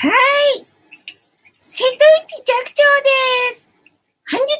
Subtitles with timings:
[0.00, 0.64] はい。
[1.56, 2.84] 瀬戸内寂聴
[3.50, 3.74] です。
[4.30, 4.54] 本日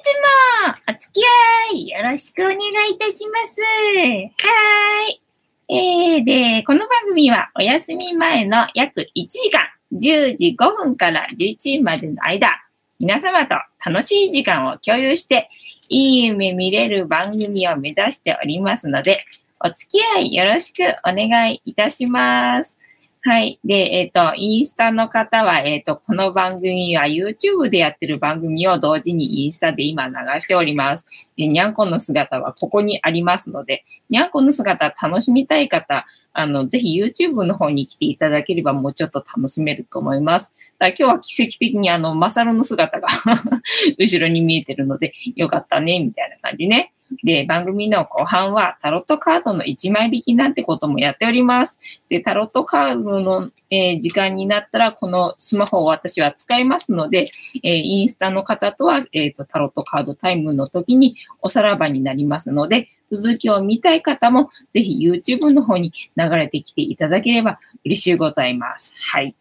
[0.66, 1.22] もお付き
[1.70, 2.58] 合いよろしくお願
[2.90, 3.62] いいたします。
[3.62, 5.22] はい。
[5.68, 12.60] えー、で、この番組はお休み前の約1時間、10時5分から11時までの間、
[12.98, 13.54] 皆様と
[13.86, 15.48] 楽しい時間を共有して、
[15.88, 19.24] いい夢見れる番組を目指しておりますので、
[19.64, 22.76] お付き合いよろしくお願いいたします。
[23.28, 23.60] はい。
[23.62, 31.04] で、えっ、ー、と、インスタの方は、えっ、ー、と、この番組は YouTube でやってる番組を同時にインスタで今流しております。
[31.36, 40.54] で、にゃんこの姿はここにありますので、にゃんこの姿楽しみたい方、あの、ぜひ YouTube の方に来ていただければもうちょっと楽しめると思います。
[40.78, 43.08] だ今日は奇跡的にあの、マサルの姿が
[44.00, 46.94] 後ろに見えてるので、よかったね、みたいな感じね。
[47.22, 51.78] で、番組の後半はタロットカードの1枚引きなんてこともやっております。
[52.08, 57.30] で、タロットカードの、えー、時間になったら、このスマホを私は使いますので、
[57.62, 68.92] えー、インスタの方とは、え、ー、と、タロットカードタイムの時におさらばになりますので、続きを見たい方も、ぜひ YouTube の方に流れてきていただければ嬉しいございます。
[69.12, 69.34] はい。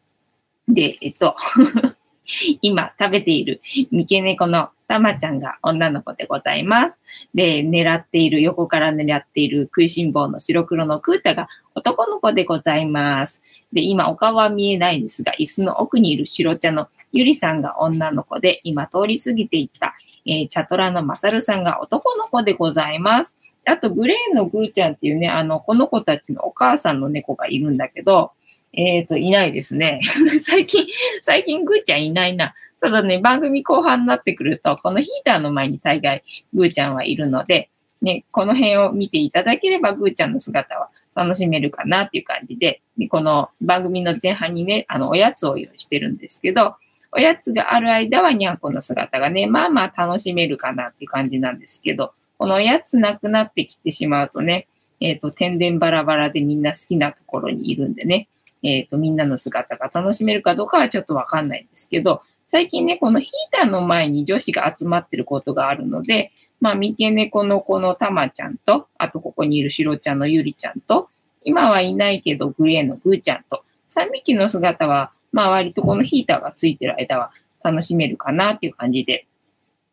[0.67, 1.35] で、えっと
[2.61, 3.61] 今食べている
[3.91, 7.01] 三毛猫のたまちゃんが女の子でございます。
[7.33, 13.41] で、狙っている、横から狙っている食いしん坊の白黒のクータが男の子でございます。
[13.73, 19.93] で、今お顔は見えないんですが、椅子の奥にいる白茶のゆりさんが女の子で、今通り過ぎていった、
[20.25, 23.35] えー、チャトラのまさるさんが男の子でございます。
[23.65, 28.31] あと、グレーのグーちゃんっていうね、あの、この子たちのお母さんの猫がいるんだけど、
[28.73, 29.99] えっ、ー、と、いないですね。
[30.39, 30.85] 最近、
[31.21, 32.53] 最近グーちゃんいないな。
[32.79, 36.23] ただね、番組後半になってくると、このヒーターの前に大概
[36.53, 37.69] グーちゃんはいるので、
[38.01, 46.75] ね、この辺を見ていただければグーちゃんの姿は楽しめるかなっていう感じで、でこの番組の前半にね、あの、おやつを用意してるんですけど、
[47.11, 54.67] おやつがある間はにゃんこの姿がね、まあまあ楽しめるかなっていう感じなんですけど、このおやつなくなってきてしまうとね、
[54.99, 58.27] えっ、ー、と、天然バラバラでみんな好きなところにいるんでね、
[58.63, 66.31] えっ、ー、と、みんなの姿が楽しめるかどうかはちょっとわかんないんですけど、最近ね、このヒーターの前に女子が集まってることがあるので、
[66.61, 71.09] まあ、三毛猫のこのたまちゃんと、あとここにいるしろちゃんのゆりちゃんと、
[71.41, 77.31] 今はいないけどグレーのぐーちゃんと、3匹の姿は、まあ割とこのヒーターがついてる間は
[77.63, 79.27] 楽しめるかなっていう感じで。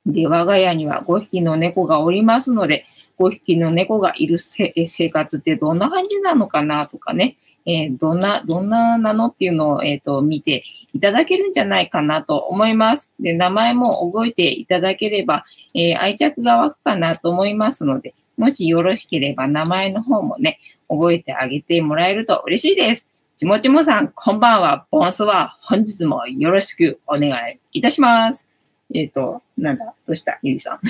[0.07, 2.87] で、我が家には5匹の猫がおりますので、
[3.19, 7.37] 5匹の猫がいる生活ってどんな感じなのかなとかね、
[7.67, 13.11] えー、どんな、どんななのっていうのを、えっ、と、見ていただけるんじゃないかなと思います。
[13.21, 15.45] で、名前も覚えていただければ、
[15.75, 20.59] えー、愛着が湧くかなと思いますので、もしよろしければ名前の方もね、
[20.89, 23.09] 覚えてあげてもらえると嬉しいです。
[23.37, 24.87] ちもちもさん、こんばんは。
[24.91, 28.47] ボンスは本日もよろしくお願いいたします。
[28.95, 30.39] えっ、ー、と、なんだ、どうした？
[30.43, 30.81] ゆりさん。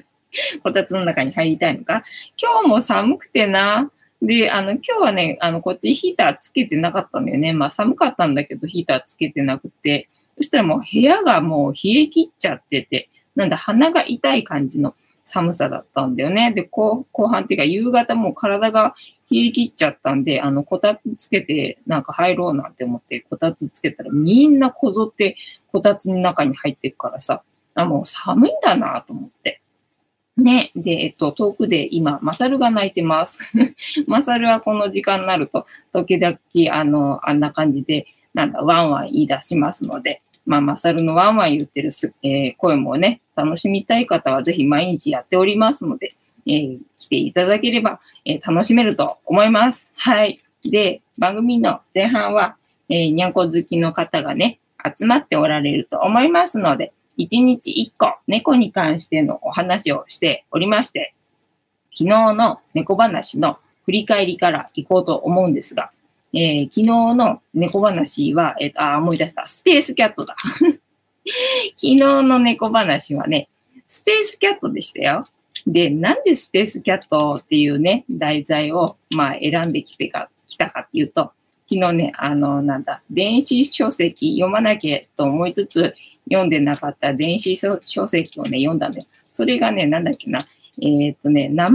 [0.62, 2.02] こたつの中に入りたいのか？
[2.40, 3.90] 今日も寒くてな。
[4.22, 7.52] で、あの、今日はね、あの、こっちヒーターつけてなかったんだよね。
[7.52, 10.08] まあ寒かったんだけど、ヒーターつけてなくて。
[10.36, 14.94] そしたらもう部屋がもう冷え切っちゃってて、なんだ、鼻が痛い感じの
[15.24, 16.52] 寒さだったんだよね。
[16.52, 18.94] で、後後半っていうか夕方もう体が
[19.30, 25.36] 冷え切っちゃったんで、あの、こたつつけてなんか入ろうなんて思って、こたつつけたらみんなこぞって
[25.72, 27.42] こたつの中に入ってくからさ、
[27.74, 29.60] あ、もう寒いんだなと思って。
[30.40, 30.72] ね。
[30.74, 33.40] で、えっと、遠くで今、マサルが泣いてます。
[34.06, 36.38] マサルはこの時間になると、時々、
[36.72, 46.14] あの、あんな感じで、なんだ、ワンワン言い出しますので、まあ、マサルのワンワン言ってるす、えー、声もね、楽しみたい方はぜひ毎日やっておりますので、
[46.46, 49.90] えー、来ていただければ、えー、楽しめると思います。
[49.96, 50.38] はい。
[50.64, 52.56] で、番組の前半は、
[52.88, 54.58] えー、にゃんこ好きの方がね、
[54.96, 61.14] 集まっておられると思いますので、1日1個猫に関してのお話をしておりまして、
[61.92, 65.90] 昨日の猫話の振り返りから行こうと思うんですが、
[66.32, 66.84] えー、昨日
[67.14, 69.46] の猫話は、え、ー、あ、思い出した。
[69.46, 70.36] スペースキャットだ。
[70.40, 70.78] 昨
[71.76, 73.48] 日の猫話はね、
[73.86, 75.24] スペースキャットでしたよ。
[75.66, 81.32] で、なんでスペースキャットっていうね、題材を、まあ、選んできてか、来たかっていうと、
[81.68, 89.00] 昨日ね、あの、なんだ、電子書籍読まなきゃと思いつつ、読んでなかった電子書籍をね、読んだんで、
[89.32, 90.40] それがね、なんだっけな、
[90.82, 91.72] えー、っとね、怠け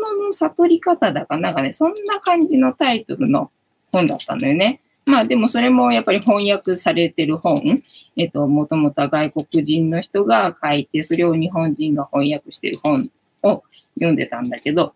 [0.00, 3.50] 者の悟り方だかなんかね、そんな感じのタイトルの
[3.92, 4.80] 本だったんだよね。
[5.06, 7.82] まあでもそれもやっぱり翻訳されてる本、
[8.16, 13.10] えっと、もともとは外国人の人が書いて、それを日本人が翻訳してる本
[13.42, 13.62] を
[13.96, 14.94] 読んでたんだけど、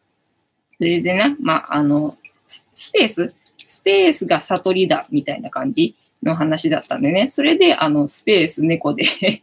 [0.78, 5.94] それでね、まあ、あの、スペース、スペースが悟りだみたいな感じ。
[6.22, 7.28] の話だったんでね。
[7.28, 9.04] それで、あの、スペース猫で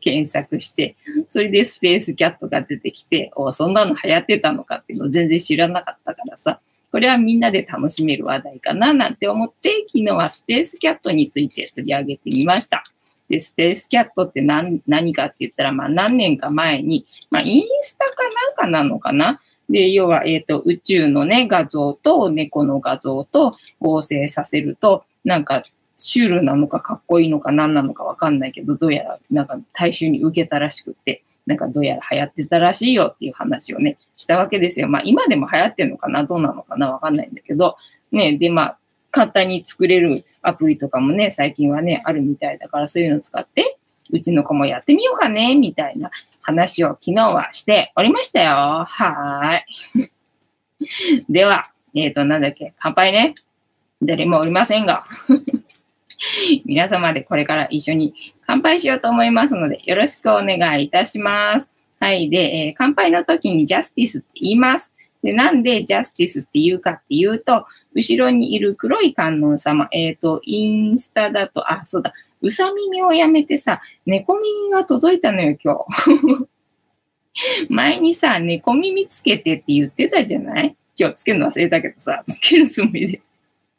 [0.00, 0.96] 検索して、
[1.28, 12.84] それでスペースキャットが出てきて、おそんなの流行ってたのかっていうのを全然知らなかったからさ、これはみんなで楽しめる話題かななんて思って、昨日はスペースキャットについて取り上げてみました。
[13.28, 19.40] で、スペースキャットって何何かって言ったら、まあ何年か前に、まあインスタかなんかなのかな？
[19.68, 23.50] で、要は、えっ、ー、と、宇宙のね、画像と猫の画像と
[23.80, 25.62] 合成させると、なんか
[25.96, 34.88] シュールなのかかっこいいのか何なのかわかんないけど、どうやらなんか大衆に受けたらしくって、なんかどうやら流行ってたらしいよっていう話をね、したわけですよ。
[34.88, 37.76] まあ今でも流行ってるのかなどうなのかなわかんないんだけど、
[38.12, 38.78] ね、でまあ
[39.10, 43.78] 簡単に作れるアプリとかもね、最近はね、あるみたいだからそういうの使って、
[44.10, 46.10] うちの子もやってみようかね、みたいな
[46.42, 48.50] 話を昨日はしておりましたよ。
[48.50, 51.24] はーい。
[51.32, 53.34] では、えっ、ー、と、なんだっけ、乾杯ね。
[54.06, 55.04] 誰もおりませんが。
[56.64, 58.14] 皆様でこれから一緒に
[58.46, 61.70] 乾杯しようと思いますので、よろしくお願いいたします。
[62.00, 62.28] はい。
[62.28, 64.92] で、えー、乾杯の時にジャスティスって言います。
[65.22, 72.12] で、なんでジャスティスって言うかっていうと、後ろにいる黒い観音様、えっ、ー、と、インスタだと、あ、そうだ、
[72.42, 76.46] うさ耳をやめてさ、猫耳が届いたのよ、今日。
[77.72, 80.76] 前にさ、猫耳つけてって言ってたじゃない？
[80.96, 83.22] 今日つけるの忘れたけどさ、つけるつもりで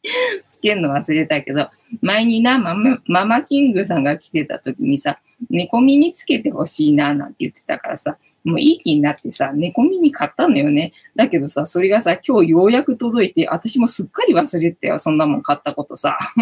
[0.48, 1.68] つけるの忘れたけど、
[2.00, 5.18] 前にな、ママママキングさんが来てた時にさ、
[5.50, 10.92] 猫耳つけてほしいな、なんて言ってたからさ、もういい気になってさ、猫耳買ったのよね。
[11.14, 16.16] だけどさ、それがさ、今日ようやく届いて、私もすっかり忘れてたよ、そんなもん買ったことさ。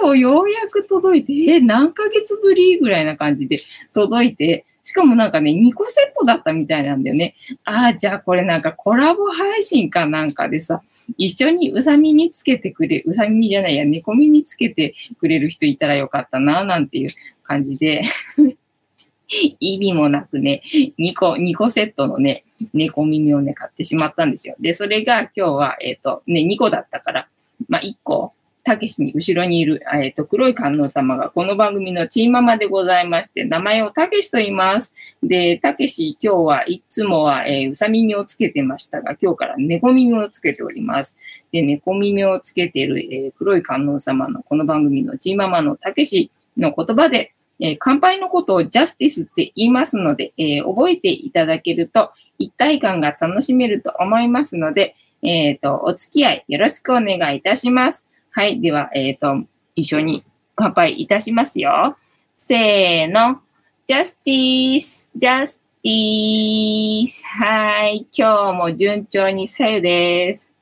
[0.00, 3.58] 今日ようやく届いて、え、何ヶ月ぶりぐらいな感じで
[3.92, 7.34] 届いて、しかもなんかね、2個セットだったみたいなんだよね。
[7.64, 10.80] ああ、じゃあこれなんかコラボ配信かなんかでさ、
[11.18, 17.08] 一緒にうさ耳つけてくれ、うさ耳じゃないや、猫耳つけてくれる人いたらよかったな、なんていう
[17.42, 18.02] 感じで
[19.58, 20.62] 意味もなくね、
[21.00, 24.54] 2個、2個セットのね、猫耳をね、買ってしまったんですよ。
[24.60, 27.28] で、それが今日は、えっ、ー、と、ね、2個だったから、
[27.68, 28.30] まあ、1個、
[28.66, 34.92] たけしに後ろにいる、えっ、ー、と、黒い観音様がこの番組のチーママでございまして、名前をたけしと言います。
[35.22, 41.16] で、たけし、今日はいつもは、えー、うさ耳をつけてましたが、今日から猫耳をつけております。
[41.52, 52.10] で、猫耳をつけている、えー、黒い観音様のこの番組のチーママのたけしの言葉で、えー、乾杯のことをジャスティスって言いますので、えー、覚えていただけると
[52.40, 58.04] 一体感が楽しめると思いますので、えっ、ー、と、お付き合いよろしくお願いいたします。
[58.36, 58.60] はい。
[58.60, 60.22] では、えっ、ー、と、一緒に
[60.54, 61.96] 乾杯いたしますよ。
[62.36, 63.40] せーの。
[63.86, 67.24] ジャスティース、ジャスティース。
[67.24, 68.06] はい。
[68.12, 70.52] 今日も順調にさゆです。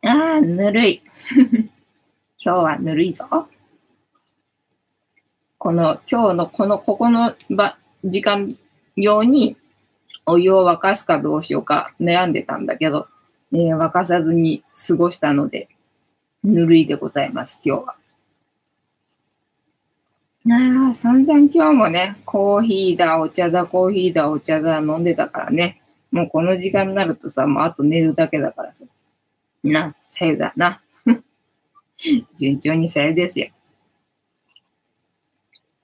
[0.00, 1.02] あー、ぬるい。
[2.42, 3.26] 今日はぬるいぞ。
[5.58, 7.76] この、今日のこの、ここの場、
[8.06, 8.56] 時間
[8.96, 9.58] 用に
[10.24, 13.06] お湯を沸かすかどうしようか悩んでたんだけど、
[13.52, 15.68] えー、沸かさずに過ごしたので、
[16.42, 17.96] ぬるいでございます、今日は。
[20.50, 25.80] ああ、散々今日もね、コーヒーだ、お茶だ、コーヒーだ、お茶だ、飲んでたからね。
[26.10, 28.84] もうこの時間になるとさ、もうあと寝るだけだからさ。
[29.62, 30.80] な、さゆだな。
[32.36, 33.48] 順調にさゆですよ。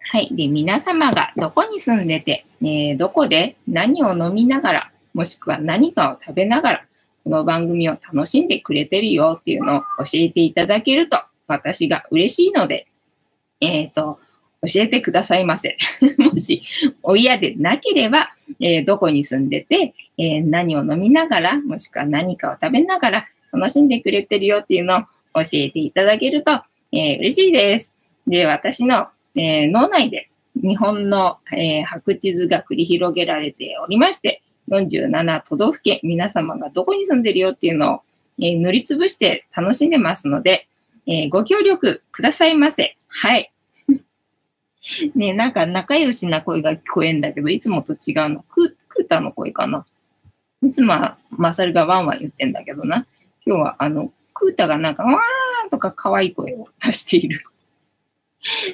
[0.01, 0.35] はい。
[0.35, 6.87] で、皆様がどこに住んでて、えー、どこで何を飲みながら、もしくは何かを食べながら、
[7.29, 12.87] この番組を楽しんでくれてるよっていうのを教えていただけると私が嬉しいので、
[13.61, 14.19] えっ、ー、と、
[14.67, 15.77] 教えてくださいませ。
[16.17, 16.63] もし、
[17.03, 25.01] お嫌でなければ、えー、どこに住んでて、えー、何を飲みながら、もしくは何かを食べながら楽しんでくれてるよっていうのを
[25.35, 27.95] 教えていただけると、えー、嬉しいです。
[28.27, 38.01] で、私の、え脳内で日本の、え白地図が繰り広げられておりまして、47都道府県、皆様がどこに住んでるよっていうのを、
[38.41, 40.69] えー、塗りつぶして楽しんでますので、
[41.07, 42.97] えー、ご協力くださいませ。
[43.09, 43.53] はい。
[45.15, 48.45] ねなんか仲良しな声が聞こえんだけど、いつもと違うの。
[48.49, 49.87] クータの声かな。
[50.63, 53.07] いつもはマサルがワンワン言ってんだけどな。
[53.45, 57.45] 今日はあの、クータがなんかワーとか可愛い声を出している。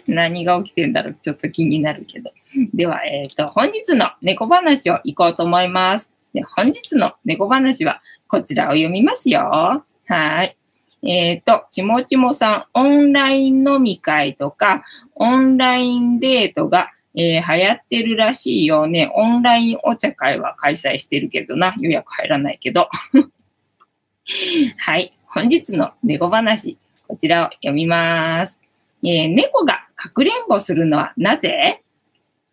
[0.09, 2.33] 何が起きてんだろうちょっと気になるけど。
[2.75, 6.13] では、えっ、ー、と、本日の猫話を行こうと思います。
[6.33, 9.85] で本日の猫話はこちらを読みますよ。
[10.07, 10.57] はい。
[11.03, 14.85] えっ、ー、と、ちもちもさん、オンライン飲み会とか、
[15.15, 19.13] オンラインデートが、えー、流行ってるらしいよね。
[19.15, 21.75] オンラインお茶会は開催してるけどな。
[21.79, 22.89] 予約入らないけど。
[24.79, 25.17] はい。
[25.27, 28.59] 本日の猫話、こちらを読みます。
[29.05, 31.84] えー猫がかくれんぼするのはなぜ？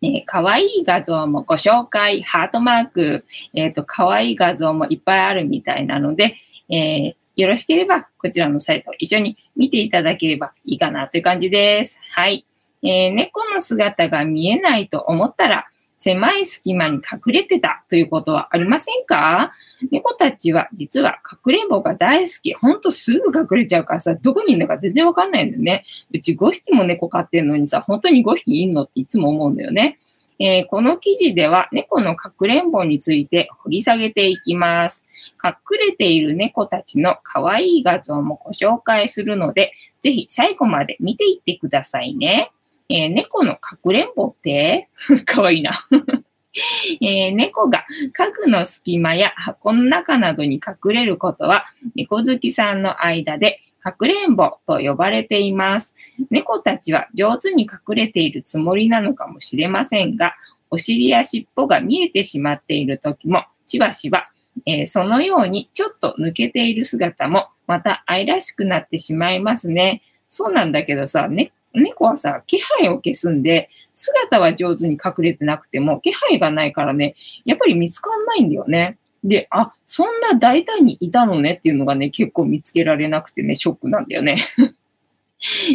[0.02, 6.36] えー、かわいい画像もご紹介、ハートマーク、えっ、と、かわいい画像もいっぱいあるみたいなので、
[6.68, 11.98] えーよろしければ、こちらのサイトを一緒に見ていただければいいかなという感じです。
[12.10, 12.44] はい。
[12.82, 15.66] えー猫の姿が見えないと思ったら、
[16.02, 19.52] 狭い隙間に隠れてたということはありませんか？
[19.92, 22.54] 猫たちは実はかくれんぼが大好き。
[22.54, 25.84] ほんとすぐ隠れちゃうからさ、どこにいるのか全然わかんないんだよね。
[26.12, 30.00] うち5匹も猫飼ってるのにさ、本当に5匹いんのっていつも思うんだよね。
[30.40, 35.04] えーこの記事では猫のかくれんぼについて掘り下げていきます。
[35.44, 42.50] 隠れている猫たちの可愛い画像もご紹介するので、ぜひ最後まで見ていってくださいね。
[42.88, 44.88] えー猫のかくれんぼって？
[45.26, 45.72] 可愛いな。
[47.00, 55.94] えー猫が家具の隙間や箱の中などに隠れることは、猫好きさんの間でかくれんぼと呼ばれています。
[56.30, 60.34] 猫たちは上手に隠れているつもりなのかもしれませんが、
[60.70, 64.28] お尻や尻尾が見えてしまっている時も、しばしば、
[64.66, 70.02] えーそのようにちょっと抜けている姿も、また愛らしくなってしまいますね。
[70.28, 77.14] そうなんだけどさ、ね、猫はさ、気配を消すんで、姿は上手に隠れてなくても、気配がないからね、
[77.44, 78.98] やっぱり見つかんないんだよね。
[79.24, 84.36] で、あ、そんな大胆にいたのねっていうのがね、結構見つけられなくてね、ショックなんだよね。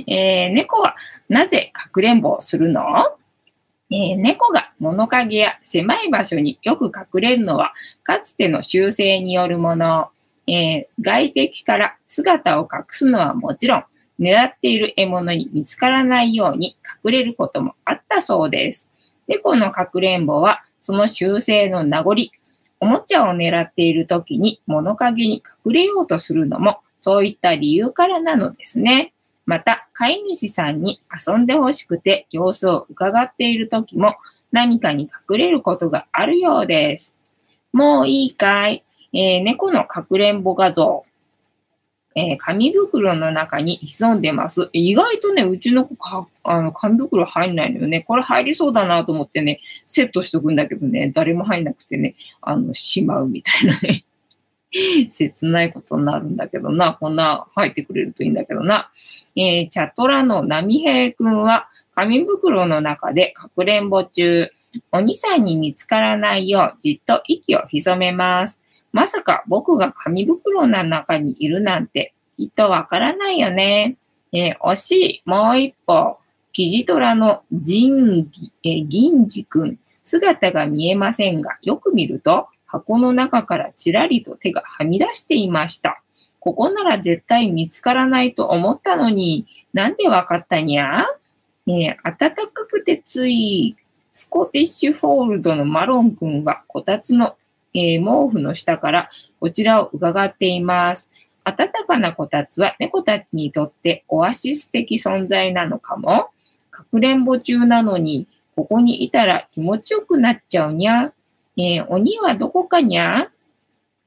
[0.07, 0.95] えー猫は
[1.27, 2.83] なぜかくれんぼをするの？
[3.89, 7.73] えー猫が物陰や狭い場所によく隠れるのは、
[8.03, 10.09] かつての習性によるもの。
[10.47, 13.83] えー外敵から姿を隠すのはもちろん、
[14.19, 18.89] 狙っている獲物に見つからないように隠れることもあったそうです。
[19.27, 22.15] 猫のかくれんぼは、その習性の名残。
[22.79, 29.13] おもちゃを狙っている時に物陰に隠れようとするのも、そういった理由からなのですね。
[29.45, 34.15] また、飼い主さんに遊んでほしくて様子を伺っている時も
[34.51, 37.15] 何かに隠れることがあるようです。
[37.73, 38.83] もういいかい、
[39.13, 41.05] えー猫のかくれんぼ画像。
[42.17, 44.69] えー紙袋の中に潜んでます。
[44.73, 48.01] 意外とね、うちの子か、あの、紙袋入んないのよね。
[48.01, 54.03] これ入りそうだなと思ってね、セットしとくんだけどね、誰も入んなくてね、あの、しまうみたいなね。
[55.09, 56.93] 切ないことになるんだけどな。
[56.99, 58.89] こんな入ってくれるといいんだけどな。
[59.35, 64.51] えーチャトラの波平くんは紙袋の中でかくれんぼ中。
[64.91, 68.59] 鬼さんに見つからないようじっと息を潜めます。
[68.91, 73.97] まさか僕が紙袋の中にいるなんてきっとわからないよね。
[74.31, 75.21] えー惜しい。
[75.25, 76.17] もう一歩。
[76.53, 78.31] キジトラの銀、
[78.63, 79.79] えー銀次くん。
[80.03, 86.01] 姿が見えませんが、よく見ると箱の中からちらりと手がはみ出していました。
[86.39, 91.05] ここなら絶対見つからないと思ったのに、なんでわかったにゃ？
[91.67, 93.75] えー暖かくてつい、
[94.13, 97.35] スコティッシュフォールドのマロンくんはこたつの、
[97.77, 101.09] えー毛布の下からこちらを伺っています。
[101.43, 106.29] 暖かなこたつは猫たちにとってオアシス的存在なのかも
[106.71, 111.13] かくれんぼ中なのに、ここにいたら気持ちよくなっちゃうにゃ。
[111.59, 113.29] えー鬼はどこかにゃ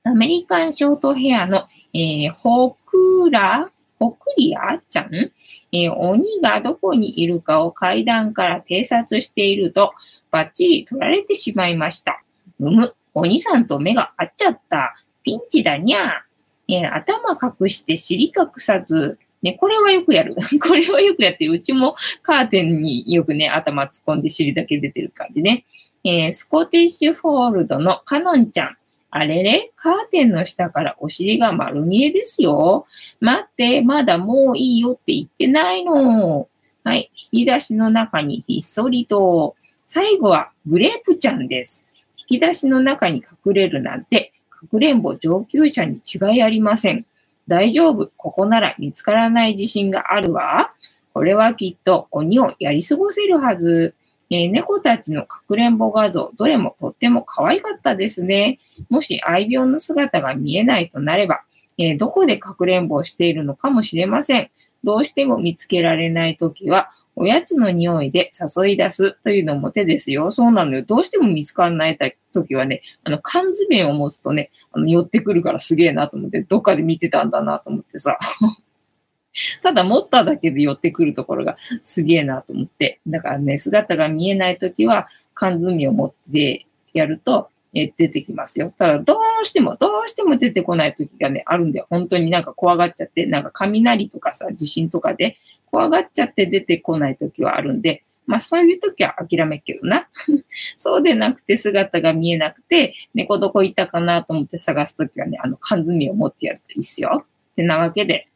[0.04, 9.92] アメリカンショートヘアの、えーホクラ、ホクリアちゃん、えー鬼がどこにいるかを階段から偵察していると、
[10.30, 12.22] バッチリ取られてしまいました。
[12.58, 14.96] むむ、鬼さんと目が合っちゃった。
[15.22, 16.24] ピンチだにゃ。
[16.68, 20.36] えー頭隠して尻隠さず、ね、これはよくやる。
[20.60, 21.52] これはよくやってる。
[21.52, 25.64] うちもカーテンによくね、頭突っ込んで尻だけ出てる感じね。
[26.04, 28.76] えースコティッシュフォールドのカノンちゃん。
[29.10, 29.72] あれれ？
[29.74, 32.86] カーテンの下からお尻が丸見えですよ。
[33.20, 36.48] 待って、まだもういいよって言ってないの。
[36.84, 37.10] はい。
[37.32, 39.56] 引き出しの中にひっそりと。
[39.84, 41.84] 最後はグレープちゃんです。
[42.30, 47.04] 引き出しの中に隠れるなんて、かくれんぼ上級者に違いありません。
[47.48, 48.10] 大丈夫。
[48.16, 50.72] ここなら見つからない自信があるわ。
[51.12, 53.94] これはきっと鬼をやり過ごせるはず。
[54.32, 58.60] えー猫たちのかくれんぼ画像、どれもとっても可愛かったですね。
[58.88, 61.42] もし愛病の姿が見えないとなれば、
[61.78, 64.50] えーどこでかくれんぼをしているのかもしれません。
[64.84, 70.30] どうしても見つけられないときは、おやつの匂いで誘い出すというのも手ですよ。
[70.30, 70.82] そうなのよ。
[70.82, 71.98] どうしても見つからない
[72.32, 78.18] ときはね、あの、缶詰を持つとね、あの寄ってくるからすげえなと思って、どっかで見てたんだなと思ってさ。
[79.62, 83.00] ただ持っただけで寄ってくるところがすげえなと思って。
[83.06, 88.74] だからね、姿が見えないときは缶詰を持ってやると、え出てきますよ。
[88.76, 91.86] ただ、どうしても、どうしても出てこない時がね、あるんだよ。
[91.88, 95.38] 本当になんか怖がっちゃって、なんか雷とかさ、地震とかで
[95.70, 100.08] 怖がっちゃって出てこない時はあるんで、まあそういう時は諦めっけどな。
[100.76, 107.24] そうでなくて姿が見えなくて、猫どこ行ったかなと思って探す時はね、あの缶詰を持ってやるといいっすよ。
[107.52, 108.28] ってなわけで、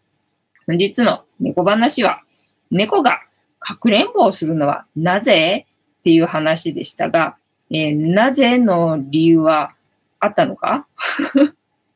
[0.67, 2.23] 本日の猫話は、
[2.71, 3.21] 猫が
[3.61, 5.67] かくれんぼをするのはなぜ？
[6.00, 7.37] っていう話でしたが、
[7.71, 9.73] えーなぜの理由は
[10.21, 10.87] あったのか？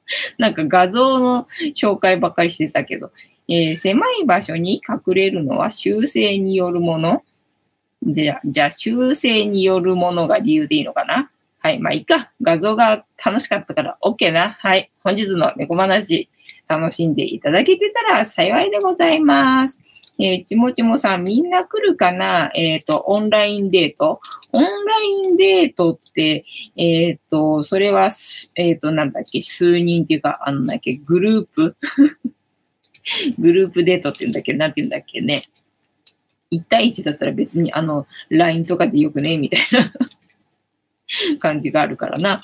[0.38, 3.12] なんか画像の紹介ばっかりしてたけど、
[3.48, 7.22] えー狭い場所に隠れるのは修正によるもの
[8.02, 11.30] じゃあ、じゃあ修正によるものが理由でいいのかな？
[11.60, 12.30] はい、まあいいか。
[12.40, 14.56] 画像が楽しかったから OK な。
[14.60, 16.28] はい、本日の猫話
[16.68, 19.80] 楽しんでいただけてたら幸いでございます。
[20.20, 22.50] えーちもちもさん、みんな来るかな？
[22.54, 24.20] えっ、と、オンラインデート？
[24.52, 24.70] オンラ
[25.02, 26.44] インデートって、
[26.76, 28.08] えっ、と、それは、
[28.56, 31.76] えっ、と、なんだっけ、数人っていうか、あの、なんだっけ、グループ？
[33.38, 35.42] グループデートって言うんだっけ、なんて言うんだっけね
[36.50, 39.92] ？1対1だったら別に、あの、LINE とかでよくね、みたいな。
[41.38, 42.42] 感じがあるからな。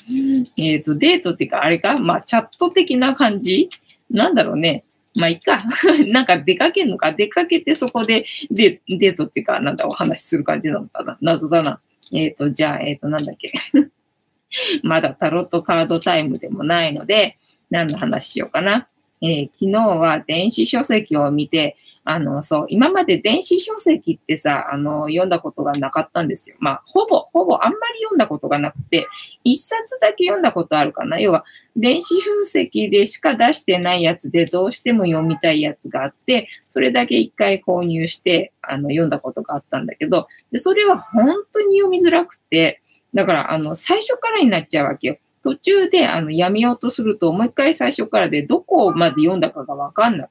[0.56, 3.68] えっ、と、デートっていうか、あれか、まあ、チャット的な感じ？
[4.10, 4.84] なんだろうね？
[5.16, 5.62] まあ、いいか。
[6.08, 7.12] なんか出かけんのか。
[7.12, 11.18] 出かけてそこでデデートっていうか、なんだ、お話しする感じなのかな。
[11.20, 11.80] 謎だな。
[12.12, 13.52] えっ、と、じゃあ、えっ、と、なんだっけ。
[14.82, 17.38] まだタロットカードタイムでもないので、
[17.70, 18.88] 何の話しようかな。
[19.22, 26.56] えー昨日は電子書籍を見て、あの、そう、今まで電子書籍ってさ、あの、読んだことがなかったんですよ。
[26.60, 29.08] まあ、ほぼ、ほぼあんまり読んだことがなくて、
[29.42, 31.18] 一冊だけ読んだことあるかな。
[31.18, 31.44] 要は、
[31.76, 42.82] 電子書籍でしか出してないやつでどうしても読みたいやつがあって、それだけ一回購入して、あの、読んだことがあったんだけど、で、それは本当に読みづらくて、
[43.14, 45.16] だから、あの、最初からになっちゃうわけよ。
[45.42, 50.30] 途中で、あの、やめようとすると、もう一回最初からで、どこまで読んだかがわかんなく、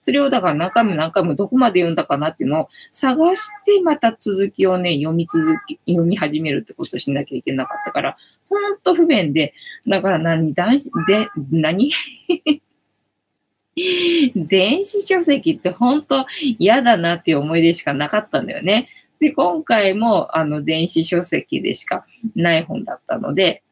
[0.00, 8.16] それをだから何回も何回もどこまで読んだかなっていうのを探して、また続きをね、読み続き、読み始めるってことをしなきゃいけなかったから、
[8.48, 9.54] ほんと不便で、
[9.86, 11.90] だから何、男子で、何？
[14.34, 16.26] 電子書籍って本当
[16.58, 18.88] 嫌だなっていう思い出しかなかったんだよね。
[19.20, 23.62] で、今回もあの電子書籍でしかない本だったので、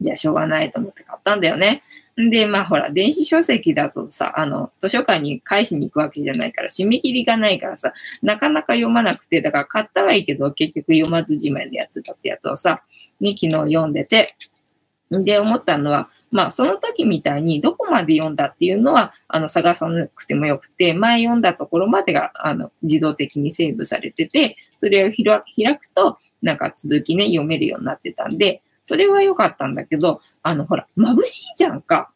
[0.00, 1.82] じゃあしょうがないと思って買ったんだよね。
[2.16, 12.82] で、まあほら、電子書籍だとさ、あの、図書館に返しに行くわけじゃないから、締め切りがないからさ、なかなか読まなくて、だから買ったはいいけど、結局読まずじまいのやつだってやつをさ、
[13.20, 14.34] ね、昨日読んでて、
[15.10, 32.10] で、思ったのは、まあ、その時みたいに、どこまで読んだっていうのは、あの、探さなくてもよくて、前読んだところまでが、あの、自動的にセーブされてて、それを開くと、なんか続きね、読めるようになってたんで、それは良かったんだけど、あの、ほら、眩しいじゃんか。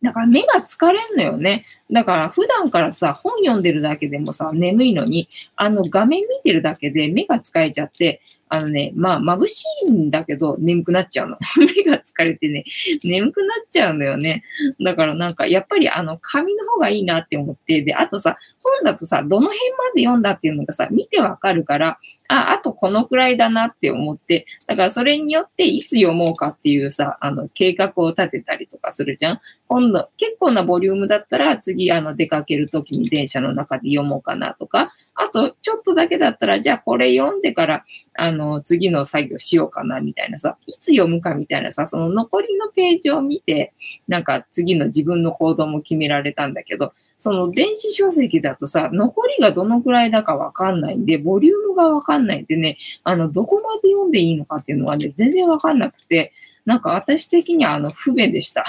[0.00, 1.66] だから目が疲れんのよね。
[1.90, 11.38] だから普段からさ、本読んでるだけでもさ、眠いのに、あの画面見てるだけで目が疲れちゃって、あのね、まあ眩しいんだけど眠くなっちゃうの。
[11.56, 12.64] 目が疲れてね、
[13.02, 14.44] 眠くなっちゃうんだよね。
[14.80, 29.40] だからなんかやっぱりあの紙の方がいいなって思って、で、あとさ、本だとさ、どの辺まで読んだっていうのがさ、見てわかるから、あ、あとこのくらいだなって思って、だからそれによっていつ読もうかっていうさ、あの計画を立てたりとかするじゃん。
[29.68, 43.72] 今度、結構なボリュームだったら、次、あの、出かけるときに電車の中で読もうかなとか、あと、ちょっとだけだったら、じゃあこれ読んでから、あの、次の作業しようかな、みたいなさ、いつ読むかみたいなさ、その残りのページを見て、
[44.08, 56.32] なんか次の自分の行動も決められたんだけど、その電子書籍だとさ、残りがどのくらいだかわかんないんで、ボリュームがわかんないんでね、あの、どこまで読んでいいのかっていうのはね、全然わかんなくて、
[56.66, 58.64] なんか私的にはあの、不便でした。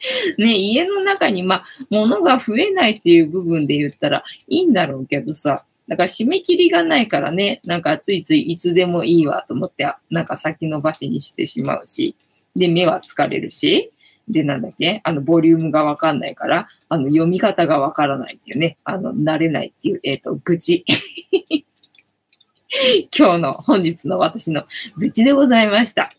[0.38, 12.14] ね、家の中に、ま、物が増えないっていう部分で言ったらいいんだろうけどさ、だから締め切りがないからね、なんかついついいつでもいいわと思って、なんか先延ばしにしてしまうし、
[12.56, 13.92] で、目は疲れるし、
[14.28, 20.84] で、なんだっけあの、ボリュームがわかんないから、あの、読み方がわからないっていうね、あの、慣れないっていう、えっ、と、愚痴。
[23.16, 24.64] 今日の、本日の私の
[24.96, 26.12] 愚痴でございました。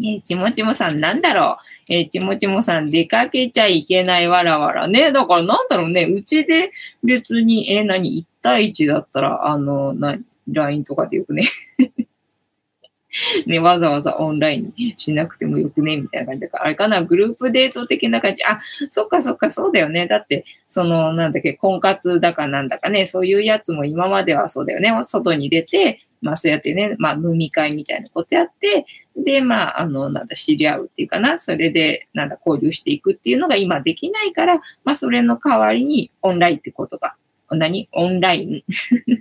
[0.00, 1.75] えーちもちもさん、なんだろう？
[1.88, 5.12] えーちもちもさん、出かけちゃいけないわらわらね。
[5.12, 6.04] だからなんだろうね。
[6.04, 6.72] うちで
[7.04, 10.16] 別に、えー何 ?1 対1だったら、あの、な、
[10.48, 11.42] LINE とかでよくね。
[13.46, 18.44] ね、わざわざオンラインにしなくてもよくね、みたいな感じだから、あれかな、グループデート的な感じ。
[18.44, 20.06] あ、そっかそっか、そうだよね。
[20.06, 24.92] だって、その、なんだっけ、婚活だかなんだかね、そういうやつも今まではそうだよね。
[25.02, 37.14] 外に出て、まあそうやってね、まあ飲み会みたいなことやって、で、まあ、あの、なんだ、知り合うっていうかな、それで、なんだ、交流していくっていうのが今できないから、まあそれの代わりにオンラインってことが、
[37.50, 37.88] 何？
[37.92, 38.62] オンライン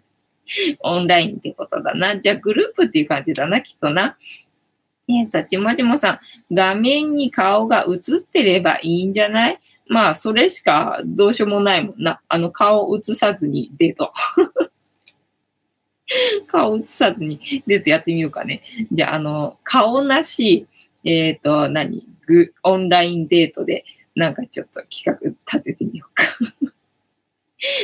[0.81, 2.19] オンラインってことだな。
[2.19, 4.17] じゃあグループっていう感じだな、きっとな。
[5.07, 6.19] えっと、ちもちもさん、
[6.53, 9.59] 画面に顔が映ってればいいんじゃない？
[9.87, 12.19] まあ、それしかどうしようもないもんな。
[12.27, 14.11] あの、顔映さずにデート。
[16.47, 18.61] 顔映さずにデートやってみようかね。
[18.91, 20.67] じゃあ、あの、顔なし、
[21.03, 22.03] えっ、と、何？
[22.27, 26.25] グ、オンラインデートで、なんかちょっと企画立ててみようか。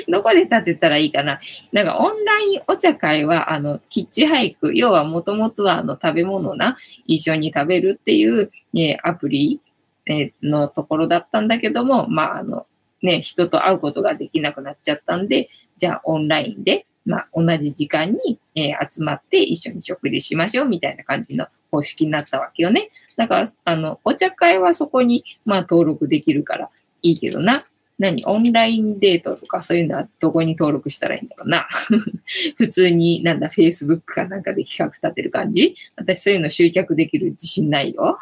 [0.08, 1.40] どこで立てたらいいかな？
[1.72, 9.62] なんかオンラインお茶会は、あの、キッチハイク、要はもともとはあの食べ物な、一緒に食べるっていう、ね、アプリ、
[10.08, 12.66] えーのところだったんだけども、まあ、あの、
[13.02, 22.90] ね、人と会うことができなくなっちゃったんで、じゃあオンラインで、まあ、同じ時間に、えー集まって一緒に食事しましょうみたいな感じの方式になったわけよね。
[23.18, 26.70] だから、あの、お茶会はそこに、まあ、登録できるから
[27.02, 27.64] いいけどな。
[28.02, 31.68] 何オンラインデートとかそういうのはどこに登録したらいいんだろうな。
[32.58, 38.18] 普通になんだ、Facebook かなんかで企画立てる感じ私そういうの集客できる自信ないよ。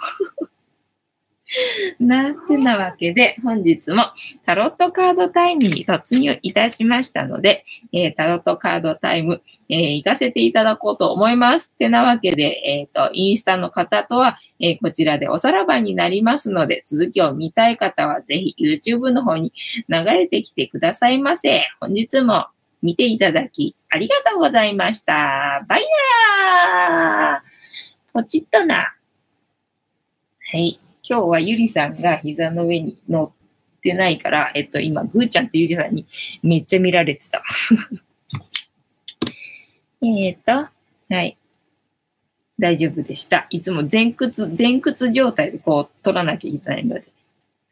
[2.00, 4.06] なんてなわけで、本日も
[4.46, 11.72] タロットカードタイムに突入いたしましたので、えータロットカードタイム、えー行かせていただこうと思います。
[11.74, 19.52] ってなわけで、えっ、と、インスタの方とは、えこちらでおさらばになりますので、続きを見たい方はぜひ YouTube の方に
[19.88, 21.64] 流れてきてくださいませ。
[21.80, 22.48] 本日も
[22.82, 25.66] 見ていただきありがとうございました。
[25.68, 25.86] バイ
[26.90, 28.94] ナーポチッとな。
[30.52, 30.80] はい。
[31.10, 33.34] 今日はゆりさんが膝の上に乗
[33.78, 36.06] ってないから、えっと、今、ぐーちゃんってゆりさんに
[36.44, 37.42] めっちゃ見られてた。
[40.06, 41.36] えっと、はい。
[42.60, 43.48] 大丈夫でした。
[43.50, 47.06] いつも前屈、前屈状態でこう取らなきゃいけないので、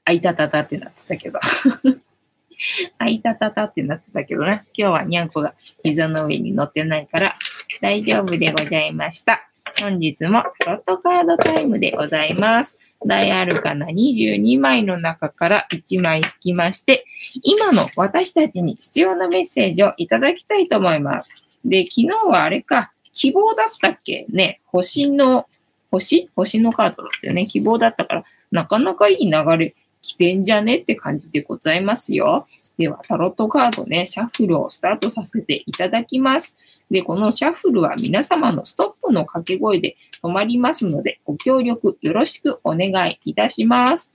[0.05, 1.39] あいたたたってなってたけど。
[2.97, 4.53] あいたたたってなってたけどな。
[4.55, 7.35] 今日はにゃんこが膝の上に乗ってないから
[7.81, 9.47] 大丈夫でございました。
[9.79, 12.79] 本日もタロットカードタイムでございます。
[13.05, 17.05] 大アルカナ22枚の中から1枚引きまして、
[17.43, 21.35] 今の私たちに必要なメッセージをいただきたいと思います。
[21.63, 24.25] で、昨日はあれか、希望だったっけ？
[24.29, 25.47] ね、星の、
[25.91, 26.29] 星？
[26.35, 27.45] 星のカードだったよね。
[27.45, 30.77] 希望だったから、なかなかいい流れ来てんじゃね？
[30.77, 32.47] って感じでございますよ。
[32.77, 36.57] では、タロットカードね、シャッフルをスタートさせていただきます。
[36.91, 44.11] で、このシャッフルは皆様のストップの掛け声で止まりますので、ご協力よろしくお願いいたします。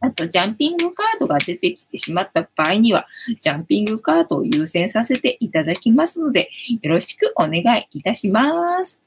[0.00, 3.06] あと、ジャンピングカードが出てきてしまった場合には、
[3.40, 6.50] ジャンピングカードを優先させていただきますので、
[6.82, 9.02] よろしくお願いいたします。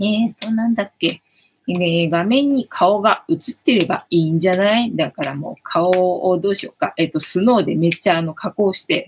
[0.00, 1.21] えーと、なんだっけ？
[1.68, 4.94] え画面に顔が映ってればいいんじゃない？
[4.96, 6.92] だからもう顔をどうしようか。
[6.96, 9.06] えっ、と、スノーでめっちゃあの加工して、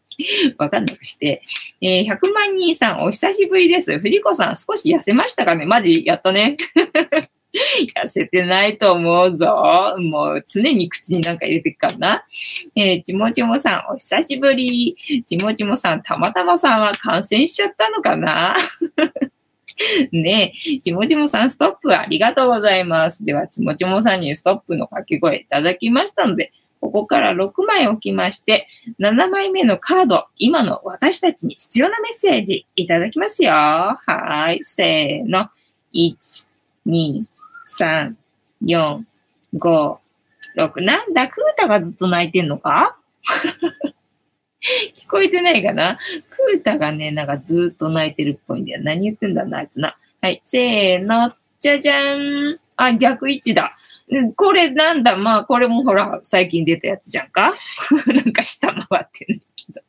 [0.58, 1.42] わかんなくして。
[1.80, 3.98] えー100万人さん、お久しぶりです。
[3.98, 5.64] 藤子さん、少し痩せましたかね？
[5.66, 6.56] マジやったね。
[8.04, 9.96] 痩せてないと思うぞ。
[9.98, 12.24] もう常に口になんか入れてくからな。
[12.74, 14.94] えーちもちもさん、お久しぶり。
[15.26, 18.54] ちもちもさん、たまたまさんは感染しちゃったのかな？
[20.12, 23.24] ねえ、ちもちもさん、ストップありがとうございます。
[23.24, 28.68] では、ちもちもさんにストップの掛け声いただきましたので、ここから6枚置きまして、
[29.00, 33.52] 7枚目のカード、今の私たちに必要なメッセージいただきますよ。
[33.52, 35.48] はい、せーの。
[35.94, 36.48] 1、
[36.86, 37.24] 2、
[37.80, 38.14] 3、
[38.62, 39.00] 4、
[39.54, 39.96] 5、
[40.56, 40.84] 6。
[40.84, 42.96] なんだ、クータがずっと泣いてんのか？
[44.96, 45.98] 聞こえてないかな？
[46.30, 48.80] クータがね、なんかずっと泣いてるっぽいんだよ。
[48.82, 49.96] 何言ってんだな、あいつな。
[50.22, 51.32] はい、せーの。
[51.60, 52.58] じゃじゃん。
[52.76, 53.76] あ、逆位置だ。
[54.36, 55.16] これなんだ？
[55.16, 57.54] まあ、これもほら、最近出たやつじゃんか？
[58.06, 59.80] なんか下回ってないけど。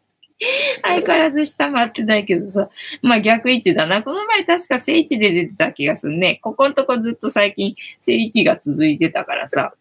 [0.84, 2.69] 相変わらず下回ってないけどさ。
[3.01, 4.03] まあ逆位置だな。
[4.03, 6.39] この前確か正位置で出てた気がするね。
[6.41, 9.73] ここのとこずっと最近正位置が続いてたからさ。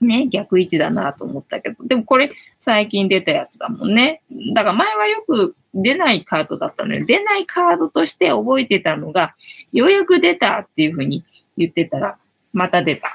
[0.00, 1.84] ね、逆位置だなと思ったけど。
[1.84, 4.22] でもこれ最近出たやつだもんね。
[4.54, 9.34] だから前はよく出ないカードだったので、出ないカードとして覚えてたのが、
[9.72, 11.24] ようやく出たっていうふうに
[11.56, 12.16] 言ってたら、
[12.52, 13.12] また出た。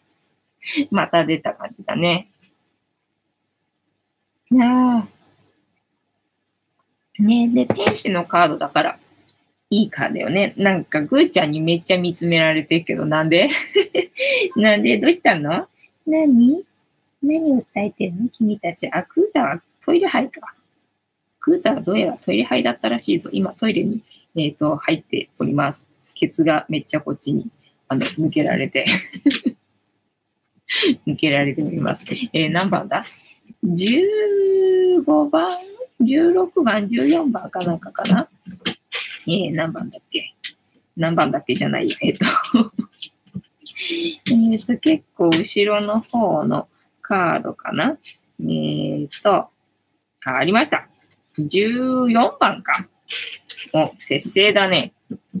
[0.90, 2.28] また出た感じだね。
[4.50, 5.08] なあ。
[7.22, 8.98] ねで、天使のカードだから、
[9.70, 10.54] いいカードよね。
[10.56, 13.48] なんか、ぐーちゃんにめっちゃ見つめられてるけど、なんで？
[14.56, 14.98] なんで？
[14.98, 15.68] どうしたの？
[16.08, 16.64] 何？
[17.22, 18.28] 何訴えてんの？
[18.30, 18.88] 君たち。
[18.90, 20.54] あ、クータはトイレ入か。
[21.40, 23.30] クータはどうやらトイレ入だったらしいぞ。
[23.32, 24.02] 今トイレに
[24.36, 25.88] えっ、と、入っております。
[26.14, 27.48] ケツがめっちゃこっちに、
[27.88, 28.84] あの、抜けられて、
[31.06, 32.04] 抜けられております。
[32.32, 33.04] えー何番だ
[33.64, 35.58] ?15 番
[36.00, 38.28] ?16 番 ?14 番かなんかかな？
[39.26, 40.34] えー何番だっけ？
[40.96, 41.96] 何番だっけじゃないよ。
[42.02, 42.26] えっ、と、
[43.80, 46.68] えっと、結構後ろの方の
[47.00, 47.98] カードかな？
[48.40, 49.50] えっ、と、あ、
[50.24, 50.88] ありました。
[51.38, 52.88] 14番か。
[53.72, 54.92] お、節制だね。